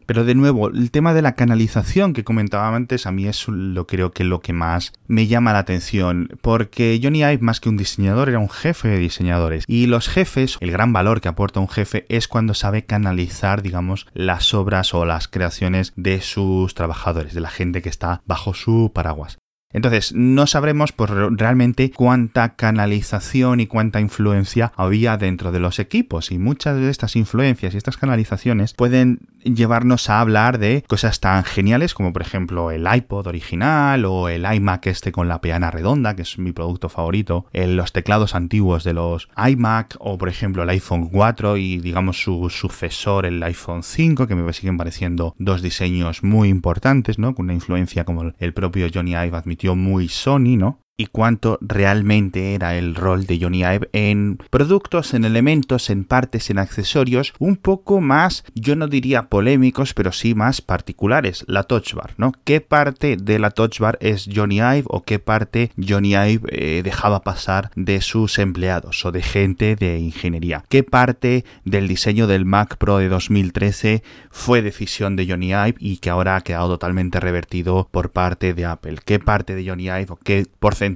Pero 0.10 0.26
de 0.26 0.34
nuevo, 0.34 0.70
el 0.70 0.90
tema 0.90 1.14
de 1.14 1.22
la 1.22 1.36
canalización 1.36 2.14
que 2.14 2.24
comentaba 2.24 2.76
antes 2.76 3.06
a 3.06 3.12
mí 3.12 3.28
es 3.28 3.48
lo 3.48 3.86
creo 3.86 4.10
que 4.12 4.24
lo 4.24 4.40
que 4.40 4.54
más 4.54 4.92
me 5.06 5.28
llama 5.28 5.54
la 5.54 5.60
atención, 5.60 6.30
porque 6.42 7.00
Johnny 7.00 7.20
Ive 7.20 7.38
más 7.42 7.60
que 7.60 7.70
un 7.70 7.78
diseñador 7.78 8.28
era 8.28 8.40
un 8.40 8.50
jefe 8.50 8.88
de 8.88 8.98
diseñadores 8.98 9.66
y 9.68 9.86
los 9.86 10.10
jefes, 10.10 10.58
el 10.62 10.72
gran 10.72 10.94
valor 10.94 11.22
que 11.22 11.28
aporta 11.28 11.60
un 11.60 11.70
jefe 11.70 12.08
es 12.10 12.28
cuando 12.28 12.56
sabe 12.56 12.86
canalizar, 12.86 13.62
digamos, 13.62 14.08
las 14.16 14.56
obras 14.56 14.96
o 14.96 15.06
las 15.06 15.28
creaciones 15.28 15.94
de 15.96 16.22
sus 16.22 16.74
trabajadores, 16.74 17.36
de 17.36 17.42
la 17.42 17.52
gente 17.52 17.84
que 17.84 17.90
está 17.90 18.24
bajo 18.26 18.56
su 18.56 18.92
paraguas. 18.92 19.38
Entonces, 19.72 20.14
no 20.16 20.48
sabremos 20.48 20.94
pues, 20.94 21.12
realmente 21.12 21.92
cuánta 21.92 22.56
canalización 22.56 23.60
y 23.60 23.68
cuánta 23.68 24.00
influencia 24.00 24.72
había 24.76 25.16
dentro 25.18 25.52
de 25.52 25.60
los 25.60 25.78
equipos. 25.78 26.32
Y 26.32 26.40
muchas 26.40 26.78
de 26.78 26.90
estas 26.90 27.16
influencias 27.16 27.74
y 27.74 27.78
estas 27.78 27.98
canalizaciones 27.98 28.74
pueden 28.74 29.20
llevarnos 29.44 30.10
a 30.10 30.22
hablar 30.22 30.58
de 30.58 30.84
cosas 30.88 31.20
tan 31.20 31.44
geniales 31.44 31.94
como, 31.94 32.12
por 32.14 32.24
ejemplo, 32.24 32.72
el 32.72 32.88
iPod 32.92 33.28
original 33.28 34.06
o 34.06 34.28
el 34.28 34.52
iMac 34.52 34.88
este 34.88 35.12
con 35.12 35.28
la 35.28 35.40
peana 35.40 35.70
redonda, 35.70 36.16
que 36.16 36.24
es 36.24 36.40
mi 36.40 36.52
producto 36.52 36.90
favorito, 36.90 37.46
los 37.54 37.92
teclados 37.92 38.34
antiguos 38.34 38.84
de 38.84 38.94
los 38.94 39.30
iMac 39.38 39.98
o, 40.00 40.18
por 40.18 40.30
ejemplo, 40.30 40.64
el 40.64 40.70
iPhone 40.70 41.10
4 41.10 41.58
y, 41.58 41.78
digamos, 41.78 42.22
su 42.22 42.50
sucesor, 42.50 43.28
el 43.28 43.42
iPhone 43.44 43.84
5, 43.84 44.26
que 44.26 44.36
me 44.36 44.52
siguen 44.52 44.78
pareciendo 44.78 45.36
dos 45.38 45.62
diseños 45.62 46.24
muy 46.24 46.50
importantes, 46.50 47.20
¿no? 47.20 47.36
Con 47.36 47.46
una 47.46 47.54
influencia 47.54 48.04
como 48.04 48.34
el 48.38 48.54
propio 48.54 48.88
Johnny 48.92 49.12
Ive 49.12 49.38
admitió 49.38 49.59
muy 49.68 50.08
Sony, 50.08 50.58
¿no? 50.58 50.82
Y 51.00 51.06
cuánto 51.06 51.58
realmente 51.62 52.56
era 52.56 52.76
el 52.76 52.94
rol 52.94 53.26
de 53.26 53.40
Johnny 53.40 53.60
Ive 53.60 53.88
en 53.94 54.38
productos, 54.50 55.14
en 55.14 55.24
elementos, 55.24 55.90
en 55.90 56.04
partes, 56.04 56.50
en 56.50 56.60
accesorios, 56.60 57.34
un 57.40 57.56
poco 57.56 58.02
más, 58.02 58.44
yo 58.54 58.76
no 58.76 58.90
diría 58.90 59.30
polémicos, 59.30 59.94
pero 59.94 60.12
sí 60.12 60.36
más 60.36 60.62
particulares, 60.62 61.46
la 61.48 61.64
Touch 61.64 61.94
Bar, 61.94 62.16
¿no? 62.18 62.34
¿Qué 62.44 62.60
parte 62.60 63.16
de 63.16 63.40
la 63.40 63.52
Touch 63.52 63.80
Bar 63.80 63.98
es 64.02 64.30
Johnny 64.32 64.58
Ive 64.58 64.84
o 64.88 65.04
qué 65.04 65.20
parte 65.20 65.72
Johnny 65.78 66.16
Ive 66.16 66.42
eh, 66.50 66.82
dejaba 66.84 67.22
pasar 67.22 67.72
de 67.78 68.02
sus 68.02 68.38
empleados 68.38 69.06
o 69.06 69.14
de 69.14 69.22
gente 69.22 69.78
de 69.78 70.00
ingeniería? 70.00 70.66
¿Qué 70.68 70.84
parte 70.84 71.46
del 71.64 71.88
diseño 71.88 72.28
del 72.28 72.44
Mac 72.44 72.76
Pro 72.76 72.98
de 72.98 73.08
2013 73.08 74.04
fue 74.32 74.62
decisión 74.62 75.16
de 75.16 75.26
Johnny 75.30 75.52
Ive 75.52 75.76
y 75.80 75.98
que 76.00 76.10
ahora 76.10 76.36
ha 76.36 76.42
quedado 76.42 76.68
totalmente 76.68 77.22
revertido 77.22 77.88
por 77.90 78.12
parte 78.12 78.54
de 78.54 78.66
Apple? 78.66 78.98
¿Qué 79.06 79.20
parte 79.20 79.56
de 79.56 79.66
Johnny 79.66 79.86
Ive 79.86 80.08
o 80.10 80.18
qué 80.18 80.46
porcentaje 80.60 80.89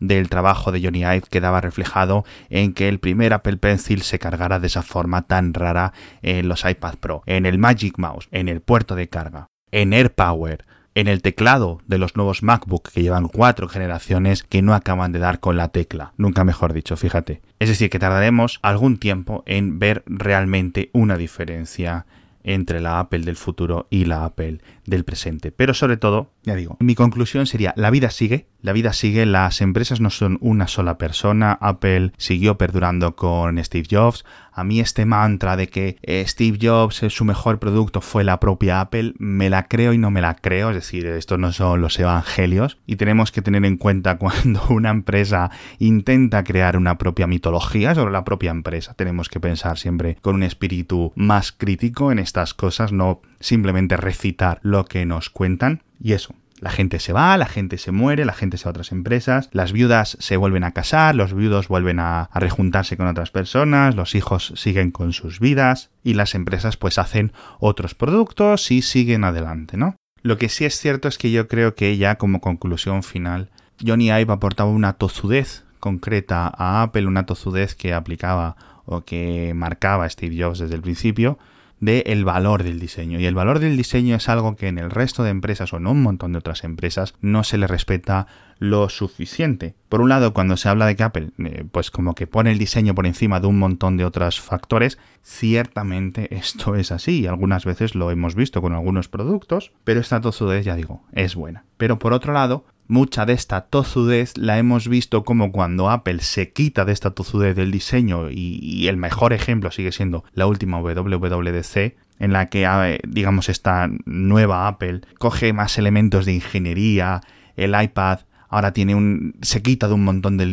del 0.00 0.28
trabajo 0.28 0.72
de 0.72 0.82
Johnny 0.82 1.00
Ive 1.00 1.22
quedaba 1.30 1.60
reflejado 1.60 2.24
en 2.50 2.74
que 2.74 2.88
el 2.88 2.98
primer 2.98 3.32
Apple 3.32 3.56
Pencil 3.56 4.02
se 4.02 4.18
cargara 4.18 4.58
de 4.58 4.66
esa 4.66 4.82
forma 4.82 5.22
tan 5.22 5.54
rara 5.54 5.92
en 6.22 6.48
los 6.48 6.64
iPad 6.64 6.96
Pro, 6.96 7.22
en 7.26 7.46
el 7.46 7.58
Magic 7.58 7.98
Mouse, 7.98 8.28
en 8.30 8.48
el 8.48 8.60
puerto 8.60 8.94
de 8.96 9.08
carga, 9.08 9.46
en 9.70 9.92
AirPower, 9.92 10.64
en 10.94 11.08
el 11.08 11.22
teclado 11.22 11.80
de 11.86 11.98
los 11.98 12.16
nuevos 12.16 12.42
MacBook 12.42 12.90
que 12.90 13.02
llevan 13.02 13.28
cuatro 13.28 13.68
generaciones 13.68 14.42
que 14.44 14.62
no 14.62 14.74
acaban 14.74 15.12
de 15.12 15.18
dar 15.18 15.40
con 15.40 15.56
la 15.56 15.68
tecla. 15.68 16.12
Nunca 16.16 16.44
mejor 16.44 16.72
dicho, 16.72 16.96
fíjate. 16.96 17.42
Es 17.58 17.68
decir, 17.68 17.90
que 17.90 17.98
tardaremos 17.98 18.60
algún 18.62 18.98
tiempo 18.98 19.42
en 19.46 19.78
ver 19.78 20.04
realmente 20.06 20.90
una 20.92 21.16
diferencia 21.16 22.06
entre 22.44 22.80
la 22.80 23.00
Apple 23.00 23.20
del 23.20 23.36
futuro 23.36 23.88
y 23.90 24.04
la 24.04 24.24
Apple 24.24 24.60
del 24.84 25.04
presente. 25.04 25.50
Pero 25.50 25.74
sobre 25.74 25.96
todo, 25.96 26.30
ya 26.44 26.54
digo, 26.54 26.76
mi 26.80 26.94
conclusión 26.94 27.46
sería, 27.46 27.72
la 27.76 27.90
vida 27.90 28.10
sigue, 28.10 28.46
la 28.60 28.72
vida 28.72 28.92
sigue, 28.92 29.26
las 29.26 29.60
empresas 29.60 30.00
no 30.00 30.10
son 30.10 30.38
una 30.40 30.68
sola 30.68 30.98
persona, 30.98 31.58
Apple 31.60 32.12
siguió 32.18 32.56
perdurando 32.58 33.16
con 33.16 33.62
Steve 33.62 33.86
Jobs, 33.90 34.24
a 34.56 34.62
mí 34.62 34.78
este 34.78 35.04
mantra 35.04 35.56
de 35.56 35.68
que 35.68 35.96
eh, 36.02 36.24
Steve 36.26 36.58
Jobs 36.62 37.02
su 37.08 37.24
mejor 37.24 37.58
producto 37.58 38.00
fue 38.00 38.22
la 38.22 38.38
propia 38.38 38.80
Apple, 38.80 39.14
me 39.18 39.50
la 39.50 39.66
creo 39.66 39.92
y 39.92 39.98
no 39.98 40.12
me 40.12 40.20
la 40.20 40.36
creo, 40.36 40.70
es 40.70 40.76
decir, 40.76 41.06
estos 41.06 41.40
no 41.40 41.52
son 41.52 41.80
los 41.80 41.98
evangelios. 41.98 42.78
Y 42.86 42.96
tenemos 42.96 43.32
que 43.32 43.42
tener 43.42 43.64
en 43.64 43.76
cuenta 43.76 44.16
cuando 44.18 44.62
una 44.68 44.90
empresa 44.90 45.50
intenta 45.78 46.44
crear 46.44 46.76
una 46.76 46.98
propia 46.98 47.26
mitología 47.26 47.94
sobre 47.96 48.12
la 48.12 48.24
propia 48.24 48.52
empresa, 48.52 48.94
tenemos 48.94 49.28
que 49.28 49.40
pensar 49.40 49.76
siempre 49.76 50.18
con 50.22 50.36
un 50.36 50.44
espíritu 50.44 51.12
más 51.16 51.50
crítico 51.50 52.12
en 52.12 52.20
estas 52.20 52.54
cosas, 52.54 52.92
no 52.92 53.22
simplemente 53.40 53.96
recitar 53.96 54.60
lo 54.62 54.84
que 54.84 55.04
nos 55.04 55.30
cuentan. 55.30 55.82
Y 56.00 56.12
eso, 56.12 56.34
la 56.60 56.70
gente 56.70 56.98
se 56.98 57.12
va, 57.12 57.36
la 57.36 57.46
gente 57.46 57.78
se 57.78 57.92
muere, 57.92 58.24
la 58.24 58.32
gente 58.32 58.56
se 58.56 58.64
va 58.64 58.70
a 58.70 58.70
otras 58.70 58.92
empresas, 58.92 59.50
las 59.52 59.72
viudas 59.72 60.16
se 60.20 60.36
vuelven 60.36 60.64
a 60.64 60.72
casar, 60.72 61.14
los 61.14 61.34
viudos 61.34 61.68
vuelven 61.68 62.00
a, 62.00 62.30
rejuntarse 62.34 62.96
con 62.96 63.06
otras 63.06 63.30
personas, 63.30 63.96
los 63.96 64.14
hijos 64.14 64.52
siguen 64.56 64.90
con 64.90 65.12
sus 65.12 65.40
vidas 65.40 65.90
y 66.02 66.14
las 66.14 66.34
empresas 66.34 66.76
pues 66.76 66.98
hacen 66.98 67.32
otros 67.58 67.94
productos 67.94 68.70
y 68.70 68.82
siguen 68.82 69.24
adelante, 69.24 69.76
¿no? 69.76 69.96
Lo 70.22 70.38
que 70.38 70.48
sí 70.48 70.64
es 70.64 70.78
cierto 70.78 71.06
es 71.08 71.18
que 71.18 71.30
yo 71.30 71.48
creo 71.48 71.74
que 71.74 71.98
ya 71.98 72.16
como 72.16 72.40
conclusión 72.40 73.02
final, 73.02 73.50
Johnny 73.84 74.06
Ive 74.06 74.32
aportaba 74.32 74.70
una 74.70 74.94
tozudez 74.94 75.64
concreta 75.80 76.50
a 76.56 76.82
Apple, 76.82 77.06
una 77.06 77.26
tozudez 77.26 77.74
que 77.74 77.92
aplicaba 77.92 78.56
o 78.86 79.02
que 79.02 79.52
marcaba 79.54 80.08
Steve 80.08 80.42
Jobs 80.42 80.60
desde 80.60 80.76
el 80.76 80.80
principio, 80.80 81.38
del 81.84 82.02
el 82.06 82.24
valor 82.24 82.62
del 82.62 82.80
diseño. 82.80 83.20
Y 83.20 83.26
el 83.26 83.34
valor 83.34 83.58
del 83.58 83.76
diseño 83.76 84.16
es 84.16 84.28
algo 84.28 84.56
que 84.56 84.68
en 84.68 84.78
el 84.78 84.90
resto 84.90 85.22
de 85.22 85.30
empresas 85.30 85.72
o 85.72 85.76
en 85.76 85.86
un 85.86 86.02
montón 86.02 86.32
de 86.32 86.38
otras 86.38 86.64
empresas 86.64 87.14
no 87.20 87.44
se 87.44 87.58
le 87.58 87.66
respeta 87.66 88.26
lo 88.58 88.88
suficiente. 88.88 89.74
Por 89.88 90.00
un 90.00 90.08
lado, 90.08 90.32
cuando 90.32 90.56
se 90.56 90.68
habla 90.68 90.86
de 90.86 90.96
que 90.96 91.02
Apple, 91.02 91.30
eh, 91.38 91.64
pues 91.70 91.90
como 91.90 92.14
que 92.14 92.26
pone 92.26 92.52
el 92.52 92.58
diseño 92.58 92.94
por 92.94 93.06
encima 93.06 93.40
de 93.40 93.46
un 93.46 93.58
montón 93.58 93.96
de 93.96 94.04
otros 94.04 94.40
factores, 94.40 94.98
ciertamente 95.22 96.34
esto 96.36 96.76
es 96.76 96.92
así. 96.92 97.20
y 97.20 97.26
Algunas 97.26 97.64
veces 97.64 97.94
lo 97.94 98.10
hemos 98.10 98.34
visto 98.34 98.62
con 98.62 98.72
algunos 98.72 99.08
productos, 99.08 99.72
pero 99.84 100.00
esta 100.00 100.20
tozudez, 100.20 100.64
ya 100.64 100.76
digo, 100.76 101.02
es 101.12 101.34
buena. 101.34 101.64
Pero 101.76 101.98
por 101.98 102.12
otro 102.12 102.32
lado, 102.32 102.64
Mucha 102.86 103.24
de 103.24 103.32
esta 103.32 103.62
tozudez 103.62 104.36
la 104.36 104.58
hemos 104.58 104.88
visto 104.88 105.24
como 105.24 105.52
cuando 105.52 105.88
Apple 105.88 106.20
se 106.20 106.52
quita 106.52 106.84
de 106.84 106.92
esta 106.92 107.12
tozudez 107.12 107.56
del 107.56 107.70
diseño 107.70 108.30
y, 108.30 108.86
el 108.88 108.98
mejor 108.98 109.32
ejemplo 109.32 109.70
sigue 109.70 109.90
siendo 109.90 110.24
la 110.34 110.46
última 110.46 110.80
WWDC 110.80 111.96
en 112.18 112.32
la 112.32 112.46
que 112.46 113.00
digamos 113.08 113.48
esta 113.48 113.88
nueva 114.04 114.68
Apple 114.68 115.00
coge 115.18 115.52
más 115.54 115.78
elementos 115.78 116.26
de 116.26 116.34
ingeniería, 116.34 117.22
el 117.56 117.74
iPad 117.80 118.20
ahora 118.54 118.72
tiene 118.72 118.94
un. 118.94 119.34
se 119.42 119.62
quita 119.62 119.88
de 119.88 119.94
un 119.94 120.04
montón 120.04 120.36
de, 120.36 120.46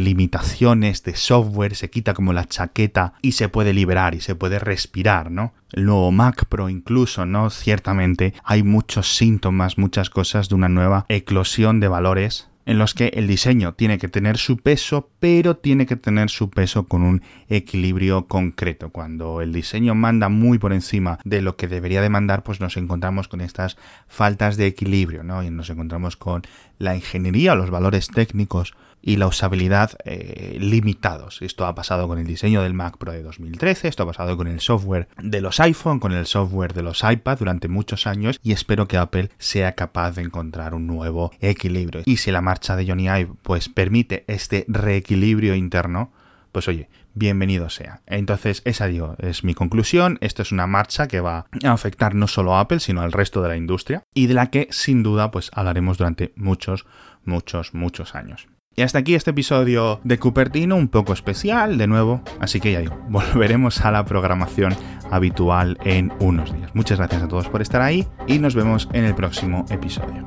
limitaciones, 0.00 1.02
de 1.02 1.14
software, 1.14 1.74
se 1.74 1.90
quita 1.90 2.14
como 2.14 2.32
la 2.32 2.46
chaqueta 2.46 3.12
y 3.20 3.32
se 3.32 3.50
puede 3.50 3.74
liberar 3.74 4.14
y 4.14 4.22
se 4.22 4.34
puede 4.34 4.58
respirar, 4.58 5.30
¿no? 5.30 5.52
El 5.72 5.84
nuevo 5.84 6.10
Mac 6.12 6.46
Pro 6.46 6.70
incluso, 6.70 7.26
¿no? 7.26 7.50
Ciertamente 7.50 8.32
hay 8.42 8.62
muchos 8.62 9.16
síntomas, 9.16 9.76
muchas 9.76 10.08
cosas 10.08 10.48
de 10.48 10.54
una 10.54 10.70
nueva 10.70 11.04
eclosión 11.10 11.78
de 11.78 11.88
valores 11.88 12.48
en 12.66 12.78
los 12.78 12.94
que 12.94 13.08
el 13.14 13.26
diseño 13.26 13.74
tiene 13.74 13.98
que 13.98 14.08
tener 14.08 14.38
su 14.38 14.58
peso, 14.58 15.10
pero 15.18 15.56
tiene 15.56 15.86
que 15.86 15.96
tener 15.96 16.30
su 16.30 16.50
peso 16.50 16.86
con 16.86 17.02
un 17.02 17.22
equilibrio 17.48 18.26
concreto. 18.26 18.90
Cuando 18.90 19.40
el 19.40 19.52
diseño 19.52 19.94
manda 19.94 20.28
muy 20.28 20.58
por 20.58 20.72
encima 20.72 21.18
de 21.24 21.42
lo 21.42 21.56
que 21.56 21.68
debería 21.68 22.02
demandar, 22.02 22.42
pues 22.42 22.60
nos 22.60 22.76
encontramos 22.76 23.28
con 23.28 23.40
estas 23.40 23.76
faltas 24.06 24.56
de 24.56 24.66
equilibrio, 24.66 25.22
¿no? 25.24 25.42
Y 25.42 25.50
nos 25.50 25.70
encontramos 25.70 26.16
con 26.16 26.42
la 26.78 26.94
ingeniería, 26.94 27.54
los 27.54 27.70
valores 27.70 28.08
técnicos 28.08 28.74
y 29.02 29.16
la 29.16 29.26
usabilidad 29.26 29.90
eh, 30.04 30.56
limitados. 30.60 31.42
Esto 31.42 31.66
ha 31.66 31.74
pasado 31.74 32.08
con 32.08 32.18
el 32.18 32.26
diseño 32.26 32.62
del 32.62 32.72
Mac 32.72 32.96
Pro 32.96 33.12
de 33.12 33.22
2013, 33.22 33.88
esto 33.88 34.04
ha 34.04 34.06
pasado 34.06 34.36
con 34.36 34.46
el 34.46 34.60
software 34.60 35.08
de 35.20 35.40
los 35.40 35.60
iPhone, 35.60 36.00
con 36.00 36.12
el 36.12 36.26
software 36.26 36.72
de 36.72 36.82
los 36.82 37.02
iPad 37.02 37.38
durante 37.38 37.68
muchos 37.68 38.06
años 38.06 38.38
y 38.42 38.52
espero 38.52 38.86
que 38.86 38.96
Apple 38.96 39.30
sea 39.38 39.72
capaz 39.72 40.12
de 40.12 40.22
encontrar 40.22 40.74
un 40.74 40.86
nuevo 40.86 41.32
equilibrio. 41.40 42.02
Y 42.06 42.18
si 42.18 42.30
la 42.30 42.40
marcha 42.40 42.76
de 42.76 42.86
Johnny 42.86 43.08
Ive 43.08 43.32
pues 43.42 43.68
permite 43.68 44.24
este 44.28 44.64
reequilibrio 44.68 45.54
interno, 45.54 46.12
pues 46.52 46.68
oye, 46.68 46.88
bienvenido 47.14 47.70
sea. 47.70 48.02
Entonces, 48.06 48.62
esa 48.64 48.86
digo, 48.86 49.16
es 49.18 49.42
mi 49.42 49.54
conclusión. 49.54 50.18
Esto 50.20 50.42
es 50.42 50.52
una 50.52 50.66
marcha 50.66 51.08
que 51.08 51.20
va 51.20 51.46
a 51.64 51.72
afectar 51.72 52.14
no 52.14 52.28
solo 52.28 52.54
a 52.54 52.60
Apple, 52.60 52.80
sino 52.80 53.00
al 53.00 53.12
resto 53.12 53.42
de 53.42 53.48
la 53.48 53.56
industria 53.56 54.04
y 54.14 54.26
de 54.26 54.34
la 54.34 54.50
que 54.50 54.68
sin 54.70 55.02
duda 55.02 55.30
pues 55.30 55.50
hablaremos 55.54 55.98
durante 55.98 56.32
muchos, 56.36 56.86
muchos, 57.24 57.74
muchos 57.74 58.14
años. 58.14 58.48
Y 58.74 58.82
hasta 58.82 58.98
aquí 58.98 59.14
este 59.14 59.30
episodio 59.30 60.00
de 60.02 60.18
Cupertino, 60.18 60.76
un 60.76 60.88
poco 60.88 61.12
especial, 61.12 61.76
de 61.76 61.86
nuevo. 61.86 62.22
Así 62.40 62.60
que 62.60 62.72
ya 62.72 62.80
digo, 62.80 62.98
volveremos 63.08 63.80
a 63.82 63.90
la 63.90 64.04
programación 64.04 64.74
habitual 65.10 65.78
en 65.84 66.12
unos 66.20 66.54
días. 66.54 66.74
Muchas 66.74 66.98
gracias 66.98 67.22
a 67.22 67.28
todos 67.28 67.48
por 67.48 67.60
estar 67.60 67.82
ahí 67.82 68.06
y 68.26 68.38
nos 68.38 68.54
vemos 68.54 68.88
en 68.92 69.04
el 69.04 69.14
próximo 69.14 69.66
episodio. 69.70 70.24